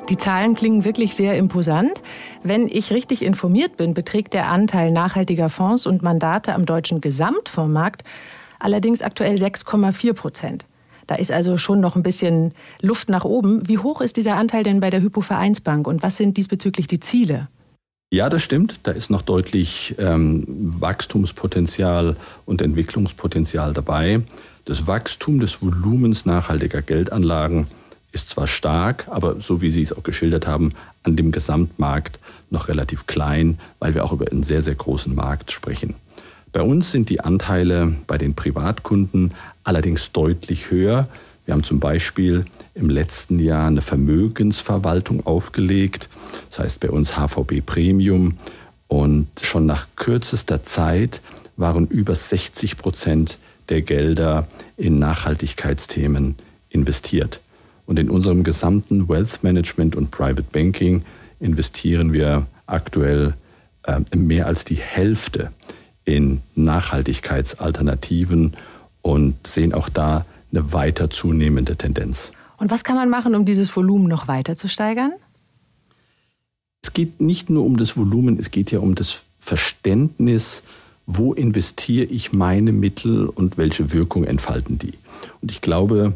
Die 0.10 0.18
Zahlen 0.18 0.56
klingen 0.56 0.84
wirklich 0.84 1.16
sehr 1.16 1.38
imposant. 1.38 2.02
Wenn 2.42 2.68
ich 2.68 2.92
richtig 2.92 3.22
informiert 3.22 3.78
bin, 3.78 3.94
beträgt 3.94 4.34
der 4.34 4.50
Anteil 4.50 4.92
nachhaltiger 4.92 5.50
Fonds 5.50 5.86
und 5.86 6.02
Mandate 6.02 6.56
am 6.56 6.66
deutschen 6.66 7.02
Gesamtfondsmarkt 7.02 8.04
allerdings 8.58 9.04
aktuell 9.04 9.36
6,4 9.36 10.14
Prozent. 10.14 10.66
Da 11.08 11.16
ist 11.16 11.32
also 11.32 11.58
schon 11.58 11.80
noch 11.80 11.96
ein 11.96 12.04
bisschen 12.04 12.54
Luft 12.82 13.10
nach 13.10 13.26
oben. 13.26 13.68
Wie 13.68 13.78
hoch 13.78 14.02
ist 14.02 14.18
dieser 14.18 14.36
Anteil 14.36 14.64
denn 14.64 14.80
bei 14.80 14.90
der 14.90 15.02
Hypovereinsbank 15.02 15.88
und 15.88 16.04
was 16.04 16.18
sind 16.18 16.38
diesbezüglich 16.38 16.88
die 16.88 17.00
Ziele? 17.00 17.48
Ja, 18.14 18.30
das 18.30 18.42
stimmt. 18.42 18.82
Da 18.84 18.92
ist 18.92 19.10
noch 19.10 19.22
deutlich 19.22 19.96
ähm, 19.98 20.44
Wachstumspotenzial 20.48 22.18
und 22.46 22.62
Entwicklungspotenzial 22.62 23.74
dabei. 23.74 24.22
Das 24.66 24.86
Wachstum 24.86 25.40
des 25.40 25.62
Volumens 25.62 26.26
nachhaltiger 26.26 26.82
Geldanlagen 26.82 27.68
ist 28.12 28.30
zwar 28.30 28.48
stark, 28.48 29.08
aber 29.10 29.40
so 29.40 29.62
wie 29.62 29.70
Sie 29.70 29.82
es 29.82 29.94
auch 29.94 30.04
geschildert 30.04 30.46
haben, 30.46 30.74
an 31.04 31.16
dem 31.16 31.32
Gesamtmarkt 31.32 32.20
noch 32.50 32.68
relativ 32.68 33.08
klein, 33.08 33.60
weil 33.80 33.96
wir 33.96 34.04
auch 34.04 34.12
über 34.12 34.30
einen 34.30 34.44
sehr, 34.44 34.62
sehr 34.62 34.76
großen 34.76 35.16
Markt 35.16 35.52
sprechen. 35.52 35.96
Bei 36.52 36.62
uns 36.62 36.92
sind 36.92 37.10
die 37.10 37.22
Anteile 37.22 37.96
bei 38.08 38.18
den 38.18 38.34
Privatkunden 38.34 39.34
allerdings 39.64 40.12
deutlich 40.12 40.70
höher. 40.70 41.08
Wir 41.46 41.54
haben 41.54 41.64
zum 41.64 41.80
Beispiel 41.80 42.46
im 42.76 42.90
letzten 42.90 43.40
Jahr 43.40 43.68
eine 43.68 43.82
Vermögensverwaltung 43.82 45.26
aufgelegt, 45.26 46.10
das 46.50 46.60
heißt 46.60 46.80
bei 46.82 46.90
uns 46.90 47.16
HVB 47.16 47.66
Premium. 47.66 48.36
Und 48.88 49.28
schon 49.42 49.66
nach 49.66 49.88
kürzester 49.96 50.62
Zeit 50.64 51.22
waren 51.56 51.88
über 51.88 52.16
60 52.16 52.76
Prozent 52.78 53.38
der 53.70 53.82
Gelder 53.82 54.48
in 54.76 55.00
Nachhaltigkeitsthemen 55.00 56.36
investiert. 56.70 57.40
Und 57.86 57.98
in 57.98 58.10
unserem 58.10 58.44
gesamten 58.44 59.08
Wealth 59.08 59.44
Management 59.44 59.96
und 59.96 60.12
Private 60.12 60.44
Banking 60.52 61.04
investieren 61.40 62.12
wir 62.12 62.46
aktuell 62.66 63.36
äh, 63.84 64.02
mehr 64.16 64.48
als 64.48 64.66
die 64.66 64.76
Hälfte 64.76 65.52
in 66.12 66.42
Nachhaltigkeitsalternativen 66.56 68.54
und 69.02 69.48
sehen 69.48 69.74
auch 69.74 69.90
da 69.90 70.26
eine 70.52 70.74
weiter 70.74 71.10
zunehmende 71.10 71.76
Tendenz. 71.76 72.32
Und 72.58 72.70
was 72.72 72.84
kann 72.84 72.96
man 72.96 73.10
machen, 73.10 73.34
um 73.36 73.46
dieses 73.46 73.76
Volumen 73.76 74.08
noch 74.08 74.28
weiter 74.28 74.56
zu 74.56 74.68
steigern? 74.68 75.14
Es 76.84 76.94
geht 76.94 77.22
nicht 77.22 77.50
nur 77.50 77.66
um 77.66 77.78
das 77.78 77.98
Volumen, 77.98 78.38
es 78.40 78.52
geht 78.52 78.72
ja 78.72 78.80
um 78.80 78.96
das 78.96 79.24
Verständnis, 79.40 80.64
wo 81.06 81.34
investiere 81.34 82.06
ich 82.06 82.32
meine 82.34 82.72
Mittel 82.72 83.28
und 83.28 83.58
welche 83.58 83.92
Wirkung 83.92 84.24
entfalten 84.24 84.78
die. 84.78 84.94
Und 85.42 85.52
ich 85.52 85.62
glaube, 85.62 86.14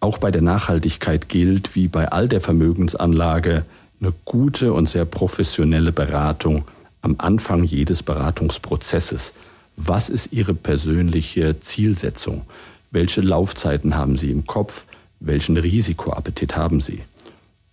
auch 0.00 0.18
bei 0.18 0.30
der 0.30 0.42
Nachhaltigkeit 0.42 1.28
gilt, 1.28 1.74
wie 1.74 1.88
bei 1.88 2.12
all 2.12 2.28
der 2.28 2.40
Vermögensanlage, 2.40 3.64
eine 4.00 4.12
gute 4.24 4.72
und 4.72 4.88
sehr 4.88 5.06
professionelle 5.06 5.92
Beratung 5.92 6.64
am 7.06 7.14
Anfang 7.18 7.62
jedes 7.62 8.02
Beratungsprozesses. 8.02 9.32
Was 9.76 10.08
ist 10.08 10.32
Ihre 10.32 10.54
persönliche 10.54 11.60
Zielsetzung? 11.60 12.42
Welche 12.90 13.20
Laufzeiten 13.20 13.94
haben 13.94 14.16
Sie 14.16 14.32
im 14.32 14.44
Kopf? 14.44 14.86
Welchen 15.20 15.56
Risikoappetit 15.56 16.56
haben 16.56 16.80
Sie? 16.80 17.02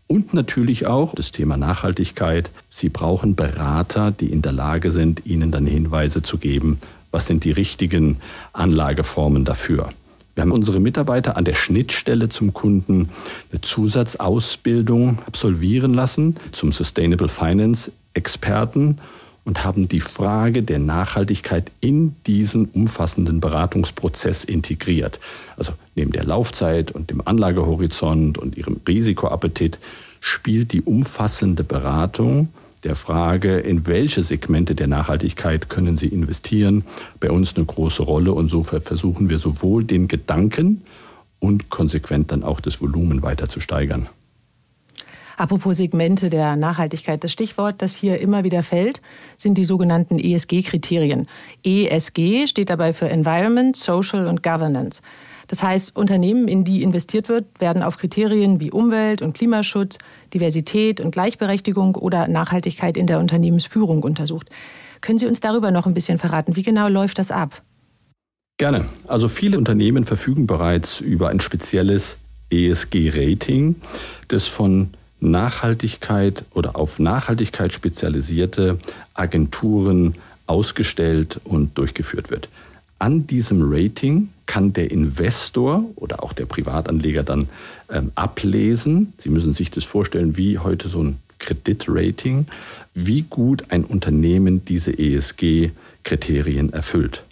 Und 0.06 0.36
natürlich 0.36 0.86
auch 0.86 1.16
das 1.16 1.32
Thema 1.32 1.58
Nachhaltigkeit. 1.58 2.52
Sie 2.70 2.90
brauchen 2.90 3.36
Berater, 3.36 4.12
die 4.12 4.28
in 4.28 4.44
der 4.44 4.52
Lage 4.52 4.92
sind, 4.92 5.26
Ihnen 5.26 5.50
dann 5.50 5.66
Hinweise 5.66 6.22
zu 6.22 6.38
geben, 6.38 6.80
was 7.10 7.26
sind 7.26 7.44
die 7.44 7.52
richtigen 7.52 8.18
Anlageformen 8.54 9.46
dafür. 9.46 9.90
Wir 10.36 10.42
haben 10.44 10.52
unsere 10.52 10.80
Mitarbeiter 10.80 11.38
an 11.38 11.46
der 11.46 11.56
Schnittstelle 11.56 12.30
zum 12.30 12.54
Kunden 12.54 13.10
eine 13.52 13.62
Zusatzausbildung 13.62 15.20
absolvieren 15.26 15.96
lassen 15.96 16.38
zum 16.52 16.72
Sustainable 16.72 17.30
Finance 17.30 17.92
Experten 18.14 19.00
und 19.46 19.64
haben 19.64 19.88
die 19.90 20.00
Frage 20.00 20.64
der 20.64 20.80
Nachhaltigkeit 20.80 21.72
in 21.82 22.16
diesen 22.26 22.66
umfassenden 22.66 23.40
Beratungsprozess 23.40 24.44
integriert. 24.44 25.20
Also 25.58 25.74
neben 25.96 26.12
der 26.12 26.24
Laufzeit 26.24 26.92
und 26.92 27.10
dem 27.10 27.26
Anlagehorizont 27.26 28.38
und 28.38 28.58
ihrem 28.58 28.80
Risikoappetit 28.88 29.80
spielt 30.22 30.72
die 30.72 30.82
umfassende 30.82 31.64
Beratung 31.64 32.50
der 32.84 32.96
Frage, 32.96 33.60
in 33.60 33.88
welche 33.88 34.24
Segmente 34.24 34.76
der 34.76 34.88
Nachhaltigkeit 34.88 35.70
können 35.70 35.98
Sie 35.98 36.08
investieren, 36.08 36.84
bei 37.20 37.32
uns 37.32 37.56
eine 37.56 37.66
große 37.66 38.04
Rolle. 38.04 38.34
Und 38.34 38.48
so 38.50 38.64
versuchen 38.64 39.30
wir 39.30 39.38
sowohl 39.38 39.84
den 39.84 40.08
Gedanken 40.08 40.84
und 41.40 41.70
konsequent 41.70 42.32
dann 42.32 42.44
auch 42.44 42.60
das 42.60 42.82
Volumen 42.82 43.22
weiter 43.22 43.50
zu 43.50 43.60
steigern. 43.60 44.08
Apropos 45.38 45.78
Segmente 45.78 46.30
der 46.30 46.56
Nachhaltigkeit, 46.56 47.24
das 47.24 47.32
Stichwort, 47.32 47.82
das 47.82 47.96
hier 47.96 48.20
immer 48.20 48.44
wieder 48.44 48.64
fällt, 48.64 49.02
sind 49.38 49.58
die 49.58 49.66
sogenannten 49.66 50.20
ESG-Kriterien. 50.20 51.28
ESG 51.64 52.48
steht 52.48 52.70
dabei 52.70 52.94
für 52.94 53.10
Environment, 53.10 53.76
Social 53.76 54.28
und 54.28 54.44
Governance. 54.44 55.02
Das 55.48 55.62
heißt, 55.62 55.96
Unternehmen, 55.96 56.48
in 56.48 56.64
die 56.64 56.84
investiert 56.84 57.30
wird, 57.30 57.46
werden 57.60 57.84
auf 57.84 57.98
Kriterien 57.98 58.60
wie 58.60 58.72
Umwelt- 58.72 59.22
und 59.22 59.34
Klimaschutz, 59.34 59.98
Diversität 60.34 61.02
und 61.02 61.12
Gleichberechtigung 61.12 61.96
oder 61.96 62.28
Nachhaltigkeit 62.28 62.98
in 62.98 63.08
der 63.08 63.20
Unternehmensführung 63.20 64.04
untersucht. 64.04 64.50
Können 65.02 65.20
Sie 65.20 65.28
uns 65.28 65.42
darüber 65.42 65.72
noch 65.72 65.86
ein 65.86 65.94
bisschen 65.94 66.18
verraten? 66.18 66.56
Wie 66.56 66.64
genau 66.64 66.88
läuft 66.88 67.20
das 67.20 67.30
ab? 67.30 67.62
Gerne. 68.58 68.86
Also 69.08 69.28
viele 69.28 69.58
Unternehmen 69.58 70.06
verfügen 70.06 70.48
bereits 70.48 71.02
über 71.02 71.30
ein 71.30 71.42
spezielles 71.42 72.18
ESG-Rating, 72.52 73.76
das 74.30 74.48
von 74.48 74.92
Nachhaltigkeit 75.32 76.46
oder 76.54 76.76
auf 76.76 77.00
Nachhaltigkeit 77.00 77.74
spezialisierte 77.74 78.78
Agenturen 79.14 80.16
ausgestellt 80.48 81.40
und 81.44 81.78
durchgeführt 81.78 82.30
wird. 82.30 82.50
An 83.00 83.28
diesem 83.28 83.62
Rating 83.64 84.30
kann 84.46 84.74
der 84.74 84.92
Investor 84.92 85.84
oder 85.96 86.24
auch 86.24 86.34
der 86.34 86.46
Privatanleger 86.46 87.24
dann 87.24 87.50
ähm, 87.90 88.12
ablesen. 88.16 89.14
Sie 89.18 89.30
müssen 89.30 89.54
sich 89.54 89.72
das 89.72 89.84
vorstellen 89.84 90.38
wie 90.38 90.60
heute 90.60 90.88
so 90.88 91.04
ein 91.04 91.18
Kreditrating, 91.40 92.48
wie 92.94 93.24
gut 93.24 93.66
ein 93.70 93.84
Unternehmen 93.84 94.64
diese 94.66 94.98
ESG-Kriterien 94.98 96.72
erfüllt. 96.72 97.24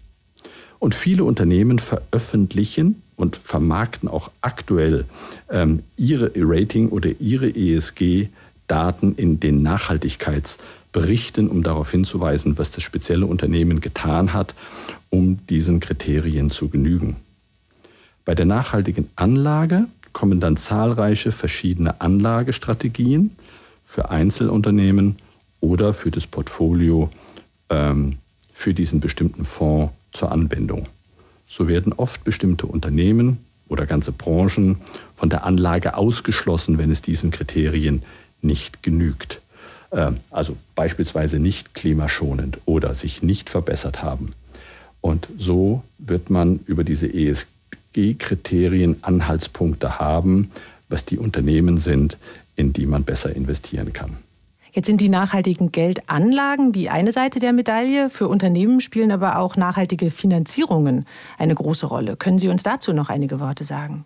Und 0.80 0.96
viele 0.96 1.24
Unternehmen 1.24 1.80
veröffentlichen 1.80 3.02
und 3.22 3.36
vermarkten 3.36 4.10
auch 4.10 4.32
aktuell 4.42 5.06
ähm, 5.50 5.84
ihre 5.98 6.32
Rating 6.36 6.90
oder 6.90 7.10
ihre 7.20 7.50
ESG-Daten 7.56 9.16
in 9.16 9.40
den 9.40 9.62
Nachhaltigkeitsberichten, 9.62 11.50
um 11.50 11.64
darauf 11.64 11.92
hinzuweisen, 11.92 12.58
was 12.58 12.72
das 12.72 12.84
spezielle 12.84 13.26
Unternehmen 13.26 13.80
getan 13.82 14.34
hat, 14.34 14.56
um 15.10 15.46
diesen 15.48 15.80
Kriterien 15.80 16.50
zu 16.50 16.70
genügen. 16.70 17.18
Bei 18.26 18.36
der 18.36 18.46
nachhaltigen 18.46 19.10
Anlage 19.16 19.88
kommen 20.14 20.40
dann 20.40 20.58
zahlreiche 20.58 21.32
verschiedene 21.32 22.02
Anlagestrategien 22.02 23.32
für 23.84 24.10
Einzelunternehmen 24.10 25.18
oder 25.60 25.94
für 25.94 26.12
das 26.12 26.28
Portfolio 26.28 27.10
ähm, 27.70 28.18
für 28.52 28.74
diesen 28.74 29.00
bestimmten 29.00 29.46
Fonds 29.46 29.94
zur 30.12 30.32
Anwendung 30.32 30.88
so 31.52 31.68
werden 31.68 31.92
oft 31.92 32.24
bestimmte 32.24 32.66
Unternehmen 32.66 33.40
oder 33.68 33.86
ganze 33.86 34.14
Branchen 34.14 34.78
von 35.14 35.30
der 35.30 35.44
Anlage 35.44 35.98
ausgeschlossen, 35.98 36.78
wenn 36.78 36.90
es 36.90 37.02
diesen 37.02 37.30
Kriterien 37.30 38.04
nicht 38.42 38.84
genügt. 38.84 39.42
Ähm, 39.92 40.18
also 40.30 40.56
beispielsweise 40.76 41.40
nicht 41.40 41.74
klimaschonend 41.74 42.60
oder 42.64 42.96
sich 42.96 43.22
nicht 43.22 43.50
verbessert 43.50 44.02
haben. 44.02 44.32
Und 45.02 45.28
so 45.38 45.84
wird 45.98 46.30
man 46.30 46.62
über 46.68 46.86
diese 46.86 47.08
ESG-Kriterien 47.08 49.04
Anhaltspunkte 49.04 50.00
haben, 50.00 50.52
was 50.88 51.04
die 51.04 51.18
Unternehmen 51.18 51.78
sind, 51.78 52.18
in 52.56 52.72
die 52.72 52.86
man 52.86 53.04
besser 53.04 53.36
investieren 53.36 53.92
kann. 53.92 54.20
Jetzt 54.74 54.86
sind 54.86 55.02
die 55.02 55.10
nachhaltigen 55.10 55.72
Geldanlagen 55.72 56.72
die 56.72 56.90
eine 56.90 57.12
Seite 57.12 57.40
der 57.40 57.52
Medaille. 57.52 58.10
Für 58.10 58.30
Unternehmen 58.30 58.80
spielen 58.80 59.12
aber 59.12 59.40
auch 59.40 59.58
nachhaltige 59.58 60.12
Finanzierungen 60.12 61.06
eine 61.38 61.56
große 61.56 61.86
Rolle. 61.86 62.16
Können 62.16 62.40
Sie 62.40 62.48
uns 62.48 62.64
dazu 62.64 62.94
noch 62.94 63.10
einige 63.10 63.42
Worte 63.42 63.66
sagen? 63.66 64.06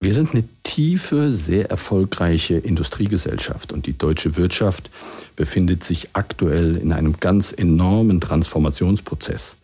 Wir 0.00 0.14
sind 0.14 0.32
eine 0.32 0.44
tiefe, 0.62 1.34
sehr 1.34 1.70
erfolgreiche 1.70 2.54
Industriegesellschaft 2.54 3.72
und 3.72 3.86
die 3.86 3.98
deutsche 3.98 4.36
Wirtschaft 4.36 4.90
befindet 5.34 5.82
sich 5.82 6.10
aktuell 6.12 6.76
in 6.76 6.92
einem 6.92 7.18
ganz 7.18 7.52
enormen 7.52 8.20
Transformationsprozess. 8.20 9.56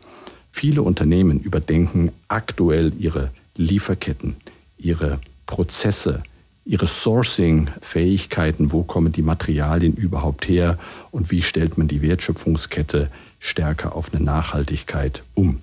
Viele 0.51 0.83
Unternehmen 0.83 1.39
überdenken 1.41 2.11
aktuell 2.29 2.93
ihre 2.99 3.31
Lieferketten, 3.57 4.37
ihre 4.77 5.21
Prozesse, 5.47 6.25
ihre 6.65 6.87
Sourcing-Fähigkeiten, 6.87 8.73
wo 8.73 8.83
kommen 8.83 9.13
die 9.13 9.23
Materialien 9.23 9.95
überhaupt 9.95 10.49
her 10.49 10.79
und 11.11 11.31
wie 11.31 11.43
stellt 11.43 11.77
man 11.77 11.89
die 11.89 12.03
Wertschöpfungskette 12.03 13.11
stärker 13.39 13.95
auf 13.95 14.13
eine 14.13 14.25
Nachhaltigkeit 14.25 15.23
um. 15.35 15.61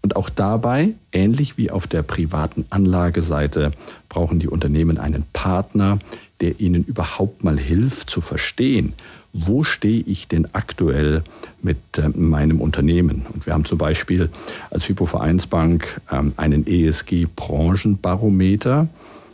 Und 0.00 0.14
auch 0.14 0.30
dabei, 0.30 0.90
ähnlich 1.12 1.58
wie 1.58 1.72
auf 1.72 1.88
der 1.88 2.02
privaten 2.02 2.66
Anlageseite, 2.70 3.72
brauchen 4.08 4.38
die 4.38 4.48
Unternehmen 4.48 4.96
einen 4.96 5.24
Partner, 5.32 5.98
der 6.40 6.60
ihnen 6.60 6.84
überhaupt 6.84 7.42
mal 7.42 7.58
hilft 7.58 8.08
zu 8.08 8.20
verstehen, 8.20 8.92
wo 9.32 9.64
stehe 9.64 10.04
ich 10.06 10.28
denn 10.28 10.54
aktuell 10.54 11.24
mit 11.62 11.78
äh, 11.98 12.10
meinem 12.10 12.60
Unternehmen. 12.60 13.26
Und 13.32 13.46
wir 13.46 13.54
haben 13.54 13.64
zum 13.64 13.78
Beispiel 13.78 14.30
als 14.70 14.88
Hypovereinsbank 14.88 16.00
ähm, 16.10 16.32
einen 16.36 16.64
ESG-Branchenbarometer, 16.66 18.88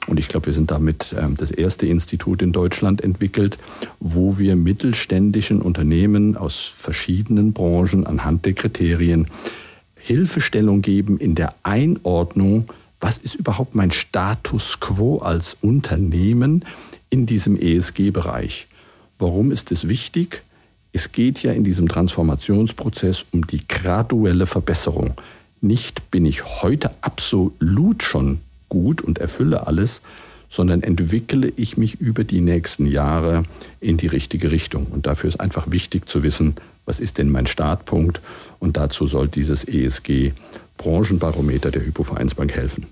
und 0.07 0.21
ich 0.21 0.29
glaube, 0.29 0.47
wir 0.47 0.53
sind 0.53 0.71
damit 0.71 1.15
ähm, 1.19 1.37
das 1.37 1.51
erste 1.51 1.87
Institut 1.87 2.43
in 2.43 2.53
Deutschland 2.53 3.03
entwickelt, 3.03 3.59
wo 4.01 4.39
wir 4.39 4.55
mittelständischen 4.57 5.63
Unternehmen 5.63 6.37
aus 6.37 6.75
verschiedenen 6.77 7.53
Branchen 7.53 8.07
anhand 8.07 8.45
der 8.45 8.53
Kriterien 8.53 9.29
Hilfestellung 9.97 10.83
geben 10.83 11.19
in 11.19 11.35
der 11.35 11.55
Einordnung, 11.63 12.69
was 13.01 13.17
ist 13.17 13.35
überhaupt 13.35 13.75
mein 13.75 13.91
Status 13.91 14.79
quo 14.81 15.19
als 15.19 15.57
Unternehmen 15.63 16.65
in 17.09 17.25
diesem 17.25 17.57
ESG-Bereich. 17.57 18.67
Warum 19.19 19.51
ist 19.51 19.73
es 19.73 19.89
wichtig? 19.89 20.43
Es 20.93 21.13
geht 21.13 21.43
ja 21.43 21.53
in 21.53 21.65
diesem 21.65 21.89
Transformationsprozess 21.89 23.25
um 23.33 23.47
die 23.47 23.67
graduelle 23.67 24.47
Verbesserung. 24.47 25.15
Nicht 25.61 26.11
bin 26.11 26.27
ich 26.27 26.63
heute 26.63 26.91
absolut 27.01 28.03
schon 28.03 28.41
gut 28.69 29.03
und 29.03 29.19
erfülle 29.19 29.67
alles, 29.67 30.01
sondern 30.49 30.83
entwickle 30.83 31.53
ich 31.57 31.77
mich 31.77 32.01
über 32.01 32.25
die 32.25 32.41
nächsten 32.41 32.87
Jahre 32.87 33.45
in 33.81 33.97
die 33.97 34.07
richtige 34.07 34.51
Richtung. 34.51 34.87
Und 34.87 35.07
dafür 35.07 35.29
ist 35.29 35.41
einfach 35.41 35.71
wichtig 35.71 36.09
zu 36.09 36.23
wissen, 36.23 36.57
was 36.87 37.01
ist 37.01 37.19
denn 37.19 37.31
mein 37.31 37.47
Startpunkt? 37.47 38.21
Und 38.61 38.77
dazu 38.77 39.07
soll 39.07 39.29
dieses 39.29 39.67
ESG-Branchenbarometer 39.67 41.71
der 41.71 41.85
Hypovereinsbank 41.85 42.53
helfen. 42.53 42.87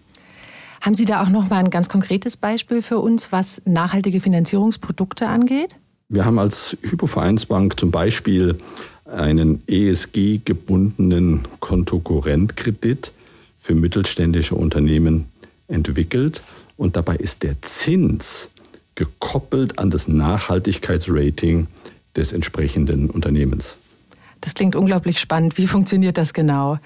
Haben 0.81 0.97
Sie 0.97 1.05
da 1.05 1.23
auch 1.23 1.29
noch 1.29 1.49
mal 1.49 1.59
ein 1.59 1.71
ganz 1.71 1.89
konkretes 1.89 2.37
Beispiel 2.37 2.83
für 2.83 2.99
uns, 2.99 3.31
was 3.31 3.63
nachhaltige 3.65 4.21
Finanzierungsprodukte 4.21 5.29
angeht? 5.29 5.77
Wir 6.09 6.25
haben 6.25 6.39
als 6.39 6.77
Hypovereinsbank 6.83 7.79
zum 7.79 7.93
Beispiel 7.93 8.59
einen 9.07 9.63
ESG-gebundenen 9.69 11.47
Kontokorrentkredit 11.61 13.13
für 13.59 13.75
mittelständische 13.75 14.57
Unternehmen 14.57 15.27
entwickelt 15.73 16.43
und 16.77 16.97
dabei 16.97 17.17
ist 17.17 17.43
der 17.43 17.61
Zins 17.63 18.51
gekoppelt 18.95 19.79
an 19.79 19.91
das 19.91 20.09
Nachhaltigkeitsrating 20.09 21.67
des 22.15 22.33
entsprechenden 22.33 23.11
Unternehmens. 23.11 23.77
Das 24.41 24.55
klingt 24.55 24.77
unglaublich 24.77 25.19
spannend. 25.19 25.57
Wie 25.57 25.67
funktioniert 25.67 26.19
das 26.19 26.35
genau? 26.35 26.79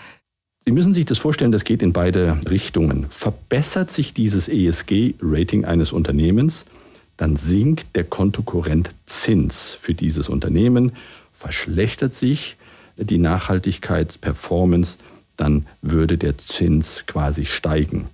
Sie 0.64 0.72
müssen 0.72 0.94
sich 0.94 1.06
das 1.06 1.18
vorstellen, 1.18 1.52
das 1.52 1.64
geht 1.64 1.82
in 1.82 1.92
beide 1.92 2.40
Richtungen. 2.48 3.06
Verbessert 3.08 3.90
sich 3.90 4.14
dieses 4.14 4.48
ESG-Rating 4.48 5.64
eines 5.64 5.92
Unternehmens, 5.92 6.64
dann 7.16 7.36
sinkt 7.36 7.96
der 7.96 8.04
Kontokorrentzins 8.04 9.70
für 9.70 9.94
dieses 9.94 10.28
Unternehmen, 10.28 10.92
verschlechtert 11.32 12.14
sich 12.14 12.56
die 12.96 13.18
Nachhaltigkeitsperformance, 13.18 14.98
dann 15.36 15.66
würde 15.82 16.18
der 16.18 16.36
Zins 16.38 17.04
quasi 17.06 17.44
steigen. 17.44 18.08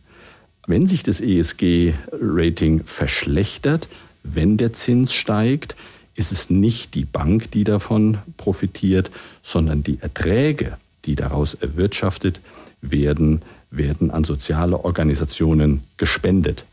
Wenn 0.67 0.87
sich 0.87 1.03
das 1.03 1.21
ESG-Rating 1.21 2.85
verschlechtert, 2.85 3.89
wenn 4.23 4.57
der 4.57 4.73
Zins 4.73 5.13
steigt, 5.13 5.75
ist 6.15 6.31
es 6.31 6.51
nicht 6.51 6.95
die 6.95 7.05
Bank, 7.05 7.51
die 7.51 7.65
davon 7.65 8.19
profitiert, 8.37 9.11
sondern 9.43 9.83
die 9.83 9.99
Erträge, 10.01 10.77
die 11.05 11.17
daraus 11.17 11.55
erwirtschaftet 11.55 12.41
werden, 12.81 13.43
werden 13.71 14.11
an 14.11 14.25
soziale 14.25 14.85
Organisationen 14.85 15.83
gespendet. 15.97 16.65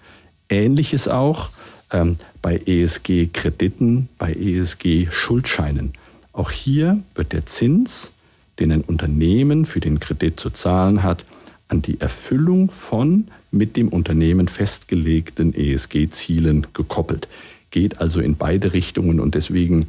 Ähnliches 0.50 1.08
auch 1.08 1.50
ähm, 1.92 2.18
bei 2.42 2.58
ESG-Krediten, 2.58 4.10
bei 4.18 4.34
ESG-Schuldscheinen. 4.34 5.94
Auch 6.34 6.52
hier 6.52 7.00
wird 7.16 7.34
der 7.34 7.46
Zins, 7.46 8.12
den 8.60 8.72
ein 8.72 8.82
Unternehmen 8.82 9.66
für 9.66 9.80
den 9.80 10.00
Kredit 10.00 10.40
zu 10.40 10.50
zahlen 10.50 11.02
hat, 11.02 11.26
an 11.70 11.82
die 11.82 12.02
Erfüllung 12.02 12.70
von 12.70 13.28
mit 13.52 13.78
dem 13.78 13.88
Unternehmen 13.88 14.48
festgelegten 14.48 15.56
ESG-Zielen 15.56 16.68
gekoppelt. 16.74 17.28
Geht 17.72 18.02
also 18.02 18.20
in 18.20 18.36
beide 18.36 18.74
Richtungen 18.74 19.20
und 19.20 19.36
deswegen 19.36 19.88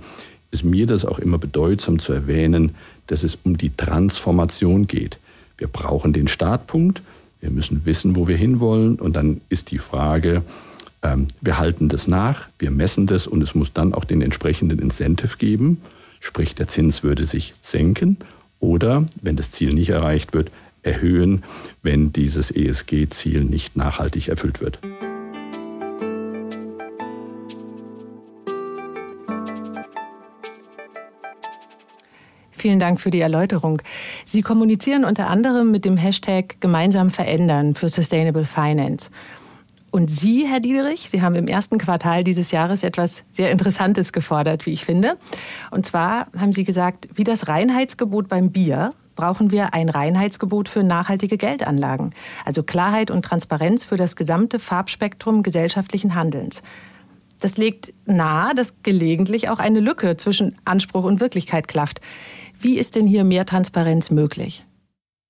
ist 0.51 0.65
mir 0.65 0.87
das 0.87 1.05
auch 1.05 1.19
immer 1.19 1.39
bedeutsam 1.39 1.99
zu 1.99 2.13
erwähnen, 2.13 2.75
dass 3.07 3.23
es 3.23 3.39
um 3.43 3.57
die 3.57 3.75
Transformation 3.77 4.87
geht. 4.87 5.19
Wir 5.59 5.69
brauchen 5.69 6.13
den 6.13 6.29
Startpunkt, 6.29 7.03
wir 7.41 7.51
müssen 7.51 7.85
wissen, 7.85 8.17
wo 8.17 8.29
wir 8.29 8.37
hinwollen 8.37 8.97
und 8.97 9.17
dann 9.17 9.41
ist 9.49 9.71
die 9.71 9.79
Frage, 9.79 10.43
ähm, 11.03 11.29
wir 11.41 11.59
halten 11.59 11.89
das 11.89 12.09
nach, 12.09 12.49
wir 12.59 12.71
messen 12.71 13.07
das 13.07 13.27
und 13.27 13.43
es 13.43 13.55
muss 13.55 13.73
dann 13.73 13.95
auch 13.95 14.05
den 14.05 14.23
entsprechenden 14.23 14.79
Incentive 14.79 15.39
geben, 15.39 15.81
sprich 16.21 16.55
der 16.55 16.69
Zins 16.69 17.03
würde 17.03 17.25
sich 17.25 17.55
senken 17.61 18.19
oder, 18.59 19.07
wenn 19.23 19.37
das 19.37 19.51
Ziel 19.51 19.73
nicht 19.73 19.91
erreicht 19.91 20.35
wird, 20.35 20.51
erhöhen, 20.83 21.43
wenn 21.83 22.13
dieses 22.13 22.51
ESG-Ziel 22.51 23.45
nicht 23.45 23.77
nachhaltig 23.77 24.29
erfüllt 24.29 24.61
wird. 24.61 24.79
Vielen 32.61 32.79
Dank 32.79 33.01
für 33.01 33.11
die 33.11 33.21
Erläuterung. 33.21 33.81
Sie 34.27 34.43
kommunizieren 34.43 35.07
unter 35.07 35.29
anderem 35.29 35.71
mit 35.71 35.87
dem 35.87 35.97
Hashtag 35.97 36.61
Gemeinsam 36.61 37.09
verändern 37.09 37.75
für 37.75 37.89
Sustainable 37.89 38.45
Finance. 38.45 39.09
Und 39.91 40.11
Sie, 40.11 40.47
Herr 40.47 40.61
Diederich, 40.61 41.09
Sie 41.09 41.23
haben 41.23 41.35
im 41.37 41.49
ersten 41.49 41.79
Quartal 41.79 42.23
dieses 42.23 42.51
Jahres 42.51 42.85
etwas 42.85 43.25
sehr 43.31 43.51
Interessantes 43.51 44.13
gefordert, 44.13 44.67
wie 44.67 44.73
ich 44.73 44.85
finde. 44.85 45.17
Und 45.71 45.87
zwar 45.87 46.27
haben 46.39 46.53
Sie 46.53 46.65
gesagt, 46.65 47.09
wie 47.15 47.25
das 47.25 47.49
Reinheitsgebot 47.49 48.29
beim 48.29 48.53
Bier 48.53 48.93
brauchen 49.21 49.51
wir 49.51 49.75
ein 49.75 49.91
Reinheitsgebot 49.91 50.71
für 50.71 50.83
nachhaltige 50.83 51.37
Geldanlagen. 51.37 52.15
Also 52.47 52.63
Klarheit 52.63 53.11
und 53.11 53.23
Transparenz 53.23 53.85
für 53.85 53.99
das 53.99 54.17
gesamte 54.17 54.59
Farbspektrum 54.59 55.43
gesellschaftlichen 55.43 56.15
Handelns. 56.15 56.63
Das 57.39 57.59
legt 57.59 57.93
nahe, 58.07 58.55
dass 58.55 58.83
gelegentlich 58.83 59.51
auch 59.51 59.59
eine 59.59 59.81
Lücke 59.81 60.17
zwischen 60.17 60.57
Anspruch 60.65 61.05
und 61.05 61.21
Wirklichkeit 61.21 61.69
klafft. 61.69 62.01
Wie 62.59 62.79
ist 62.79 62.97
denn 62.97 63.07
hier 63.07 63.25
mehr 63.25 63.45
Transparenz 63.45 64.11
möglich? 64.11 64.65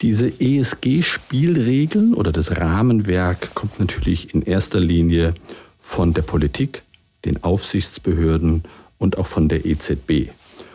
Diese 0.02 0.28
ESG-Spielregeln 0.40 2.14
oder 2.14 2.30
das 2.30 2.56
Rahmenwerk 2.59 3.56
kommt 3.56 3.80
natürlich 3.80 4.32
in 4.35 4.42
erster 4.42 4.78
Linie 4.78 5.35
von 5.80 6.14
der 6.14 6.23
Politik, 6.23 6.85
den 7.25 7.42
Aufsichtsbehörden 7.42 8.62
und 8.99 9.18
auch 9.18 9.26
von 9.26 9.49
der 9.49 9.66
EZB. 9.66 10.30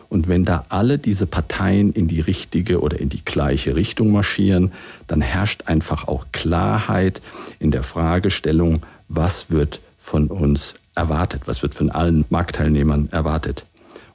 Und 0.09 0.27
wenn 0.27 0.45
da 0.45 0.65
alle 0.69 0.97
diese 0.97 1.25
Parteien 1.25 1.93
in 1.93 2.07
die 2.07 2.21
richtige 2.21 2.81
oder 2.81 2.99
in 2.99 3.09
die 3.09 3.23
gleiche 3.23 3.75
Richtung 3.75 4.11
marschieren, 4.11 4.71
dann 5.07 5.21
herrscht 5.21 5.63
einfach 5.65 6.07
auch 6.07 6.25
Klarheit 6.31 7.21
in 7.59 7.71
der 7.71 7.83
Fragestellung, 7.83 8.83
was 9.07 9.49
wird 9.49 9.79
von 9.97 10.27
uns 10.27 10.75
erwartet, 10.95 11.43
was 11.45 11.61
wird 11.63 11.75
von 11.75 11.89
allen 11.89 12.25
Marktteilnehmern 12.29 13.09
erwartet. 13.11 13.65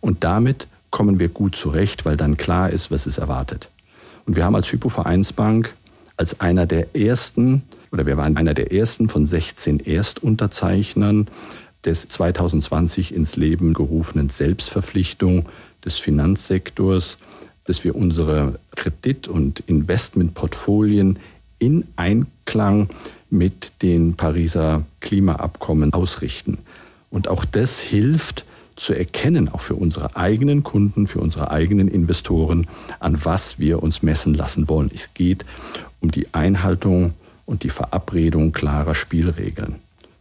Und 0.00 0.24
damit 0.24 0.66
kommen 0.90 1.18
wir 1.18 1.28
gut 1.28 1.54
zurecht, 1.54 2.04
weil 2.04 2.16
dann 2.16 2.36
klar 2.36 2.70
ist, 2.70 2.90
was 2.90 3.06
es 3.06 3.18
erwartet. 3.18 3.68
Und 4.26 4.36
wir 4.36 4.44
haben 4.44 4.54
als 4.54 4.70
Hypovereinsbank 4.72 5.74
als 6.20 6.38
einer 6.38 6.66
der 6.66 6.94
ersten, 6.94 7.62
oder 7.90 8.04
wir 8.04 8.18
waren 8.18 8.36
einer 8.36 8.52
der 8.52 8.72
ersten 8.72 9.08
von 9.08 9.24
16 9.26 9.80
Erstunterzeichnern 9.80 11.28
des 11.84 12.08
2020 12.08 13.14
ins 13.14 13.36
Leben 13.36 13.72
gerufenen 13.72 14.28
Selbstverpflichtung 14.28 15.48
des 15.84 15.98
Finanzsektors, 15.98 17.18
dass 17.64 17.84
wir 17.84 17.94
unsere 17.94 18.58
Kredit- 18.74 19.28
und 19.28 19.60
Investmentportfolien 19.60 21.18
in 21.58 21.84
Einklang 21.96 22.88
mit 23.30 23.82
den 23.82 24.14
Pariser 24.14 24.84
Klimaabkommen 25.00 25.92
ausrichten. 25.92 26.58
Und 27.10 27.28
auch 27.28 27.44
das 27.44 27.80
hilft, 27.80 28.44
zu 28.80 28.94
erkennen, 28.94 29.50
auch 29.50 29.60
für 29.60 29.74
unsere 29.74 30.16
eigenen 30.16 30.62
Kunden, 30.62 31.06
für 31.06 31.20
unsere 31.20 31.50
eigenen 31.50 31.86
Investoren, 31.86 32.66
an 32.98 33.22
was 33.24 33.58
wir 33.58 33.82
uns 33.82 34.02
messen 34.02 34.32
lassen 34.32 34.68
wollen. 34.68 34.90
Es 34.92 35.10
geht 35.12 35.44
um 36.00 36.10
die 36.10 36.32
Einhaltung 36.32 37.12
und 37.44 37.62
die 37.62 37.68
Verabredung 37.68 38.52
klarer 38.52 38.94
Spielregeln. 38.94 39.76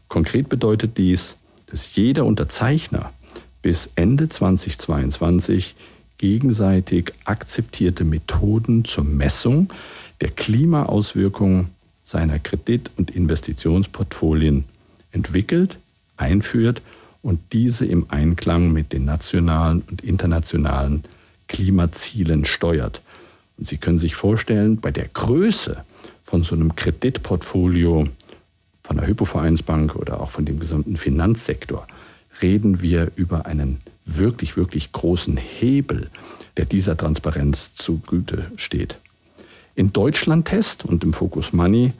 Konkret 0.10 0.50
bedeutet 0.50 0.98
dies, 0.98 1.38
dass 1.70 1.96
jeder 1.96 2.26
Unterzeichner 2.26 3.14
bis 3.62 3.90
Ende 3.96 4.30
2022 4.30 5.76
gegenseitig 6.18 7.14
akzeptierte 7.26 8.04
Methoden 8.04 8.86
zur 8.86 9.04
Messung 9.04 9.72
der 10.22 10.30
Klimaauswirkungen 10.30 11.70
seiner 12.04 12.40
Kredit- 12.40 12.92
und 12.98 13.12
Investitionsportfolien 13.12 14.66
entwickelt, 15.12 15.78
einführt 16.18 16.82
und 17.22 17.40
diese 17.54 17.86
im 17.86 18.06
Einklang 18.10 18.72
mit 18.72 18.94
den 18.94 19.06
nationalen 19.06 19.82
und 19.90 20.02
internationalen 20.04 21.04
Klimazielen 21.48 22.46
steuert. 22.46 23.02
Und 23.58 23.68
Sie 23.68 23.78
können 23.78 24.00
sich 24.00 24.16
vorstellen, 24.16 24.78
bei 24.78 24.92
der 24.92 25.08
Größe 25.08 25.84
von 26.24 26.44
so 26.44 26.56
einem 26.56 26.76
Kreditportfolio 26.76 28.08
von 28.90 28.98
der 28.98 29.06
Hypovereinsbank 29.06 29.96
oder 29.96 30.20
auch 30.20 30.32
von 30.32 30.46
dem 30.46 30.60
gesamten 30.60 30.98
Finanzsektor 30.98 31.86
reden 32.42 32.82
wir 32.82 33.12
über 33.16 33.46
einen 33.46 33.82
wirklich, 34.04 34.58
wirklich 34.58 34.92
großen 34.92 35.38
Hebel, 35.38 36.10
der 36.58 36.66
dieser 36.66 36.98
Transparenz 36.98 37.76
zugute 37.76 38.48
steht. 38.56 38.98
In 39.76 39.94
Deutschland-Test 39.94 40.86
und 40.86 41.04
im 41.04 41.14
Focus 41.14 41.54
Money 41.54 41.94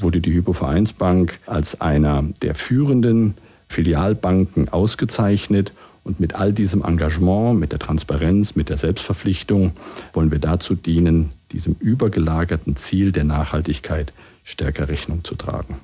wurde 0.00 0.22
die 0.22 0.32
Hypovereinsbank 0.32 1.38
als 1.44 1.82
einer 1.82 2.24
der 2.40 2.54
führenden 2.54 3.34
Filialbanken 3.68 4.70
ausgezeichnet. 4.70 5.74
Und 6.02 6.18
mit 6.18 6.34
all 6.34 6.54
diesem 6.54 6.82
Engagement, 6.82 7.60
mit 7.60 7.72
der 7.72 7.78
Transparenz, 7.78 8.56
mit 8.56 8.70
der 8.70 8.78
Selbstverpflichtung 8.78 9.72
wollen 10.14 10.30
wir 10.30 10.38
dazu 10.38 10.76
dienen, 10.76 11.32
diesem 11.52 11.76
übergelagerten 11.78 12.74
Ziel 12.76 13.12
der 13.12 13.24
Nachhaltigkeit 13.24 14.14
stärker 14.44 14.88
Rechnung 14.88 15.24
zu 15.24 15.34
tragen. 15.34 15.76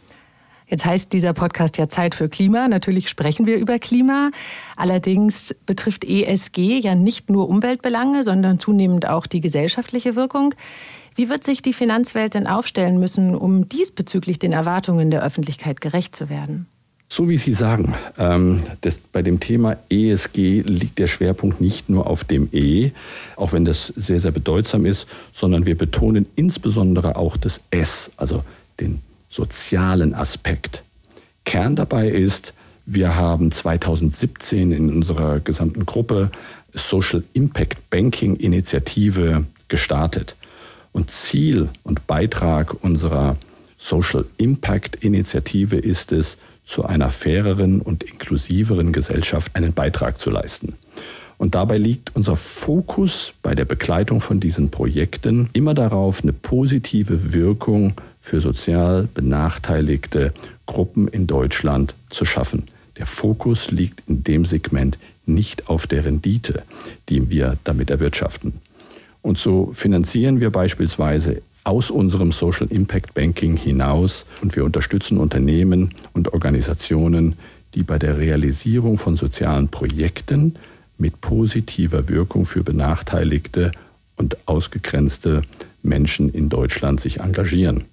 Jetzt 0.69 0.85
heißt 0.85 1.13
dieser 1.13 1.33
Podcast 1.33 1.79
ja 1.79 1.89
Zeit 1.89 2.15
für 2.15 2.29
Klima. 2.29 2.69
Natürlich 2.69 3.09
sprechen 3.09 3.47
wir 3.47 3.57
über 3.57 3.79
Klima. 3.79 4.31
Allerdings 4.77 5.55
betrifft 5.65 6.05
ESG 6.05 6.79
ja 6.79 6.95
nicht 6.95 7.31
nur 7.31 7.49
Umweltbelange, 7.49 8.23
sondern 8.23 8.59
zunehmend 8.59 9.09
auch 9.09 9.27
die 9.27 9.41
gesellschaftliche 9.41 10.15
Wirkung. 10.15 10.55
Wie 11.15 11.31
wird 11.31 11.43
sich 11.43 11.63
die 11.63 11.73
Finanzwelt 11.73 12.35
denn 12.35 12.47
aufstellen 12.47 13.01
müssen, 13.01 13.35
um 13.35 13.69
diesbezüglich 13.69 14.39
den 14.39 14.53
Erwartungen 14.53 15.11
der 15.11 15.25
Öffentlichkeit 15.25 15.81
gerecht 15.81 16.15
zu 16.15 16.29
werden? 16.29 16.67
So 17.11 17.31
wie 17.31 17.39
Sie 17.39 17.55
sagen, 17.55 17.95
ähm, 18.19 18.63
das, 18.83 18.99
bei 18.99 19.23
dem 19.23 19.41
Thema 19.41 19.79
ESG 19.89 20.61
liegt 20.61 20.99
der 20.99 21.07
Schwerpunkt 21.07 21.59
nicht 21.59 21.89
nur 21.89 22.07
auf 22.07 22.23
dem 22.25 22.51
E, 22.53 22.91
auch 23.37 23.53
wenn 23.53 23.65
das 23.65 23.87
sehr, 23.87 24.21
sehr 24.21 24.31
bedeutsam 24.31 24.85
ist, 24.85 25.09
sondern 25.33 25.65
wir 25.65 25.77
betonen 25.77 26.27
insbesondere 26.37 27.17
auch 27.17 27.39
das 27.39 27.63
S, 27.71 28.11
also 28.19 28.45
den 28.79 29.01
sozialen 29.29 30.15
Aspekt. 30.15 30.83
Kern 31.45 31.77
dabei 31.77 32.09
ist, 32.09 32.55
wir 32.87 33.17
haben 33.17 33.53
2017 33.53 34.73
in 34.73 34.93
unserer 34.93 35.41
gesamten 35.41 35.85
Gruppe 35.87 36.31
Social 36.73 37.23
Impact 37.33 37.91
Banking 37.91 38.37
Initiative 38.37 39.45
gestartet. 39.69 40.37
Und 40.93 41.11
Ziel 41.11 41.69
und 41.85 42.07
Beitrag 42.07 42.83
unserer 42.83 43.37
Social 43.77 44.25
Impact 44.39 44.97
Initiative 44.97 45.77
ist 45.77 46.13
es, 46.13 46.39
zu 46.65 46.85
einer 46.85 47.09
faireren 47.09 47.81
und 47.81 48.03
inklusiveren 48.03 48.93
Gesellschaft 48.93 49.57
einen 49.57 49.73
Beitrag 49.73 50.21
zu 50.21 50.29
leisten. 50.29 50.75
Und 51.39 51.55
dabei 51.55 51.79
liegt 51.79 52.15
unser 52.17 52.35
Fokus 52.37 53.33
bei 53.43 53.55
der 53.55 53.65
Begleitung 53.65 54.21
von 54.21 54.41
diesen 54.41 54.71
Projekten 54.71 55.49
immer 55.53 55.73
darauf, 55.73 56.23
eine 56.23 56.33
positive 56.33 57.33
Wirkung 57.33 57.95
für 58.21 58.41
sozial 58.41 59.09
benachteiligte 59.15 60.35
Gruppen 60.67 61.07
in 61.07 61.29
Deutschland 61.29 61.95
zu 62.11 62.25
schaffen. 62.25 62.65
Der 62.99 63.07
Fokus 63.07 63.71
liegt 63.71 64.03
in 64.09 64.25
dem 64.25 64.45
Segment 64.45 64.99
nicht 65.27 65.69
auf 65.69 65.87
der 65.87 66.05
Rendite, 66.05 66.65
die 67.09 67.31
wir 67.31 67.57
damit 67.63 67.91
erwirtschaften. 67.91 68.55
Und 69.23 69.39
so 69.39 69.71
finanzieren 69.73 70.41
wir 70.41 70.51
beispielsweise 70.51 71.43
aus 71.63 71.91
unserem 71.91 72.33
Social 72.33 72.67
Impact 72.69 73.15
Banking 73.15 73.57
hinaus 73.57 74.27
und 74.43 74.57
wir 74.57 74.65
unterstützen 74.65 75.19
Unternehmen 75.19 75.95
und 76.15 76.33
Organisationen, 76.33 77.37
die 77.75 77.83
bei 77.83 77.99
der 77.99 78.19
Realisierung 78.19 78.97
von 78.97 79.17
sozialen 79.17 79.69
Projekten 79.69 80.55
mit 80.99 81.21
positiver 81.21 82.09
Wirkung 82.09 82.45
für 82.45 82.63
benachteiligte 82.63 83.73
und 84.17 84.37
ausgegrenzte 84.47 85.43
Menschen 85.83 86.29
in 86.31 86.49
Deutschland 86.49 87.01
sich 87.01 87.21
engagieren. 87.21 87.85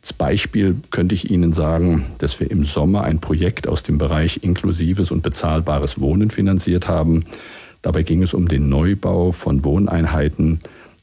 Als 0.00 0.14
Beispiel 0.14 0.76
könnte 0.90 1.14
ich 1.14 1.30
Ihnen 1.30 1.52
sagen, 1.52 2.06
dass 2.18 2.40
wir 2.40 2.50
im 2.50 2.64
Sommer 2.64 3.02
ein 3.02 3.20
Projekt 3.20 3.68
aus 3.68 3.82
dem 3.82 3.98
Bereich 3.98 4.42
inklusives 4.42 5.10
und 5.10 5.22
bezahlbares 5.22 6.00
Wohnen 6.00 6.30
finanziert 6.30 6.88
haben. 6.88 7.24
Dabei 7.82 8.02
ging 8.02 8.22
es 8.22 8.32
um 8.32 8.48
den 8.48 8.70
Neubau 8.70 9.32
von 9.32 9.62
Wohneinheiten 9.62 10.60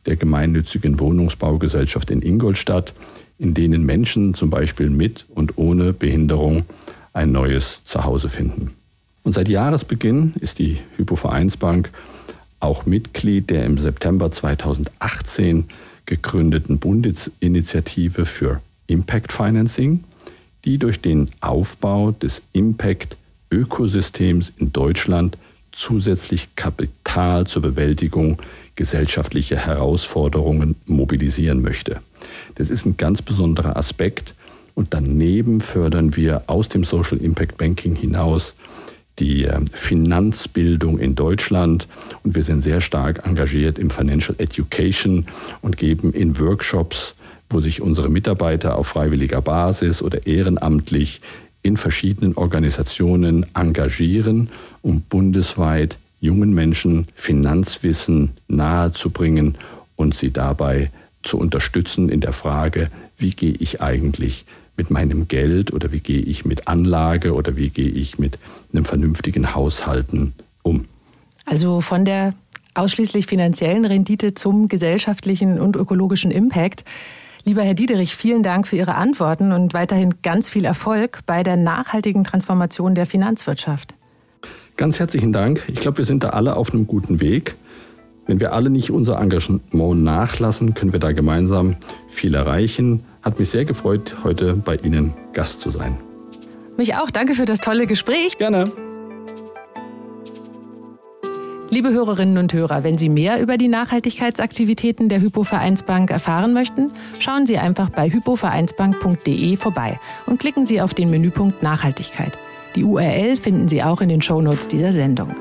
der 0.07 0.15
gemeinnützigen 0.15 0.99
Wohnungsbaugesellschaft 0.99 2.09
in 2.09 2.23
Ingolstadt, 2.23 2.93
in 3.37 3.53
denen 3.53 3.85
Menschen 3.85 4.33
zum 4.33 4.49
Beispiel 4.49 4.89
mit 4.89 5.27
und 5.29 5.57
ohne 5.57 5.93
Behinderung 5.93 6.65
ein 7.13 7.31
neues 7.31 7.83
Zuhause 7.83 8.29
finden. 8.29 8.71
Und 9.27 9.33
seit 9.33 9.49
Jahresbeginn 9.49 10.33
ist 10.39 10.57
die 10.57 10.79
Hypovereinsbank 10.95 11.91
auch 12.61 12.85
Mitglied 12.85 13.49
der 13.49 13.65
im 13.65 13.77
September 13.77 14.31
2018 14.31 15.65
gegründeten 16.05 16.79
Bundesinitiative 16.79 18.25
für 18.25 18.61
Impact 18.87 19.33
Financing, 19.33 20.05
die 20.63 20.77
durch 20.77 21.01
den 21.01 21.29
Aufbau 21.41 22.11
des 22.11 22.41
Impact-Ökosystems 22.53 24.53
in 24.55 24.71
Deutschland 24.71 25.37
zusätzlich 25.73 26.55
Kapital 26.55 27.47
zur 27.47 27.63
Bewältigung 27.63 28.41
gesellschaftlicher 28.77 29.57
Herausforderungen 29.57 30.75
mobilisieren 30.85 31.61
möchte. 31.61 31.99
Das 32.55 32.69
ist 32.69 32.85
ein 32.85 32.95
ganz 32.95 33.21
besonderer 33.21 33.75
Aspekt. 33.75 34.35
Und 34.73 34.93
daneben 34.93 35.59
fördern 35.59 36.15
wir 36.15 36.43
aus 36.47 36.69
dem 36.69 36.85
Social 36.85 37.17
Impact 37.17 37.57
Banking 37.57 37.97
hinaus 37.97 38.55
die 39.19 39.43
ähm, 39.43 39.65
Finanzbildung 39.67 40.99
in 40.99 41.15
Deutschland. 41.15 41.87
Und 42.23 42.35
wir 42.35 42.43
sind 42.43 42.61
sehr 42.61 42.81
stark 42.81 43.25
engagiert 43.25 43.79
im 43.79 43.89
Financial 43.89 44.35
Education 44.37 45.25
und 45.61 45.77
geben 45.77 46.13
in 46.13 46.39
Workshops, 46.39 47.15
wo 47.49 47.59
sich 47.59 47.81
unsere 47.81 48.09
Mitarbeiter 48.09 48.77
auf 48.77 48.87
freiwilliger 48.87 49.41
Basis 49.41 50.01
oder 50.01 50.27
ehrenamtlich 50.27 51.21
in 51.63 51.77
verschiedenen 51.77 52.35
Organisationen 52.35 53.45
engagieren, 53.53 54.49
um 54.81 55.01
bundesweit 55.01 55.97
jungen 56.19 56.53
Menschen 56.53 57.05
Finanzwissen 57.13 58.31
nahezubringen 58.47 59.57
und 59.95 60.15
sie 60.15 60.31
dabei 60.31 60.91
zu 61.23 61.37
unterstützen 61.37 62.09
in 62.09 62.21
der 62.21 62.33
Frage, 62.33 62.89
wie 63.17 63.31
gehe 63.31 63.53
ich 63.53 63.81
eigentlich 63.81 64.45
mit 64.77 64.91
meinem 64.91 65.27
Geld 65.27 65.73
oder 65.73 65.91
wie 65.91 65.99
gehe 65.99 66.21
ich 66.21 66.45
mit 66.45 66.67
Anlage 66.67 67.33
oder 67.33 67.55
wie 67.55 67.69
gehe 67.69 67.89
ich 67.89 68.19
mit 68.19 68.37
einem 68.71 68.85
vernünftigen 68.85 69.53
Haushalten 69.55 70.33
um. 70.61 70.85
Also 71.45 71.81
von 71.81 72.05
der 72.05 72.33
ausschließlich 72.75 73.25
finanziellen 73.25 73.85
Rendite 73.85 74.35
zum 74.35 74.67
gesellschaftlichen 74.67 75.59
und 75.59 75.75
ökologischen 75.75 76.31
Impact. 76.31 76.85
Lieber 77.43 77.63
Herr 77.63 77.73
Diederich, 77.73 78.15
vielen 78.15 78.43
Dank 78.43 78.67
für 78.67 78.75
Ihre 78.75 78.95
Antworten 78.95 79.51
und 79.51 79.73
weiterhin 79.73 80.15
ganz 80.21 80.49
viel 80.49 80.65
Erfolg 80.65 81.21
bei 81.25 81.43
der 81.43 81.55
nachhaltigen 81.55 82.23
Transformation 82.23 82.93
der 82.93 83.05
Finanzwirtschaft. 83.05 83.95
Ganz 84.75 84.99
herzlichen 84.99 85.33
Dank. 85.33 85.63
Ich 85.67 85.79
glaube, 85.79 85.97
wir 85.97 86.05
sind 86.05 86.23
da 86.23 86.29
alle 86.29 86.55
auf 86.55 86.71
einem 86.71 86.85
guten 86.85 87.19
Weg. 87.19 87.55
Wenn 88.27 88.39
wir 88.39 88.53
alle 88.53 88.69
nicht 88.69 88.91
unser 88.91 89.19
Engagement 89.19 90.03
nachlassen, 90.03 90.73
können 90.73 90.91
wir 90.91 90.99
da 90.99 91.13
gemeinsam 91.13 91.77
viel 92.07 92.35
erreichen. 92.35 93.05
Hat 93.21 93.39
mich 93.39 93.49
sehr 93.49 93.65
gefreut, 93.65 94.17
heute 94.23 94.53
bei 94.55 94.75
Ihnen 94.75 95.13
Gast 95.33 95.61
zu 95.61 95.69
sein. 95.69 95.97
Mich 96.77 96.95
auch. 96.95 97.09
Danke 97.09 97.33
für 97.33 97.45
das 97.45 97.59
tolle 97.59 97.87
Gespräch. 97.87 98.37
Gerne. 98.37 98.71
Liebe 101.69 101.89
Hörerinnen 101.89 102.37
und 102.37 102.53
Hörer, 102.53 102.85
wenn 102.85 102.97
Sie 102.97 103.09
mehr 103.09 103.41
über 103.41 103.57
die 103.57 103.67
Nachhaltigkeitsaktivitäten 103.67 105.09
der 105.09 105.19
Hypovereinsbank 105.19 106.09
erfahren 106.11 106.53
möchten, 106.53 106.93
schauen 107.19 107.45
Sie 107.45 107.57
einfach 107.57 107.89
bei 107.89 108.09
hypovereinsbank.de 108.09 109.57
vorbei 109.57 109.99
und 110.27 110.39
klicken 110.39 110.63
Sie 110.63 110.79
auf 110.79 110.93
den 110.93 111.09
Menüpunkt 111.09 111.61
Nachhaltigkeit. 111.63 112.37
Die 112.75 112.85
URL 112.85 113.35
finden 113.35 113.67
Sie 113.67 113.83
auch 113.83 113.99
in 113.99 114.07
den 114.07 114.21
Shownotes 114.21 114.69
dieser 114.69 114.93
Sendung. 114.93 115.35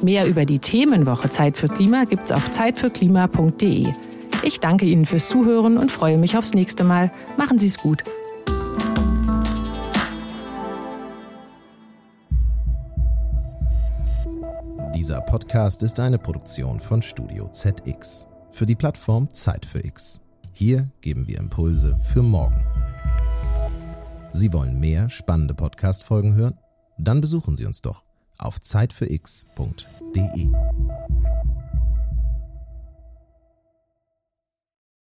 Mehr 0.00 0.28
über 0.28 0.44
die 0.44 0.60
Themenwoche 0.60 1.28
Zeit 1.28 1.56
für 1.56 1.68
Klima 1.68 2.04
gibt's 2.04 2.30
auf 2.30 2.52
zeitfürklima.de. 2.52 3.88
Ich 4.42 4.60
danke 4.60 4.86
Ihnen 4.86 5.06
fürs 5.06 5.28
Zuhören 5.28 5.78
und 5.78 5.90
freue 5.90 6.18
mich 6.18 6.36
aufs 6.36 6.54
nächste 6.54 6.84
Mal. 6.84 7.10
Machen 7.36 7.58
Sie 7.58 7.66
es 7.66 7.78
gut. 7.78 8.02
Dieser 14.94 15.20
Podcast 15.20 15.82
ist 15.82 16.00
eine 16.00 16.18
Produktion 16.18 16.80
von 16.80 17.02
Studio 17.02 17.48
ZX 17.48 18.26
für 18.50 18.66
die 18.66 18.74
Plattform 18.74 19.32
Zeit 19.32 19.64
für 19.64 19.84
X. 19.84 20.20
Hier 20.52 20.90
geben 21.00 21.28
wir 21.28 21.38
Impulse 21.38 21.98
für 22.12 22.22
morgen. 22.22 22.64
Sie 24.32 24.52
wollen 24.52 24.78
mehr 24.78 25.08
spannende 25.08 25.54
Podcast-Folgen 25.54 26.34
hören? 26.34 26.58
Dann 26.98 27.20
besuchen 27.20 27.56
Sie 27.56 27.64
uns 27.64 27.80
doch 27.80 28.04
auf 28.38 28.60
zeitfürx.de. 28.60 30.48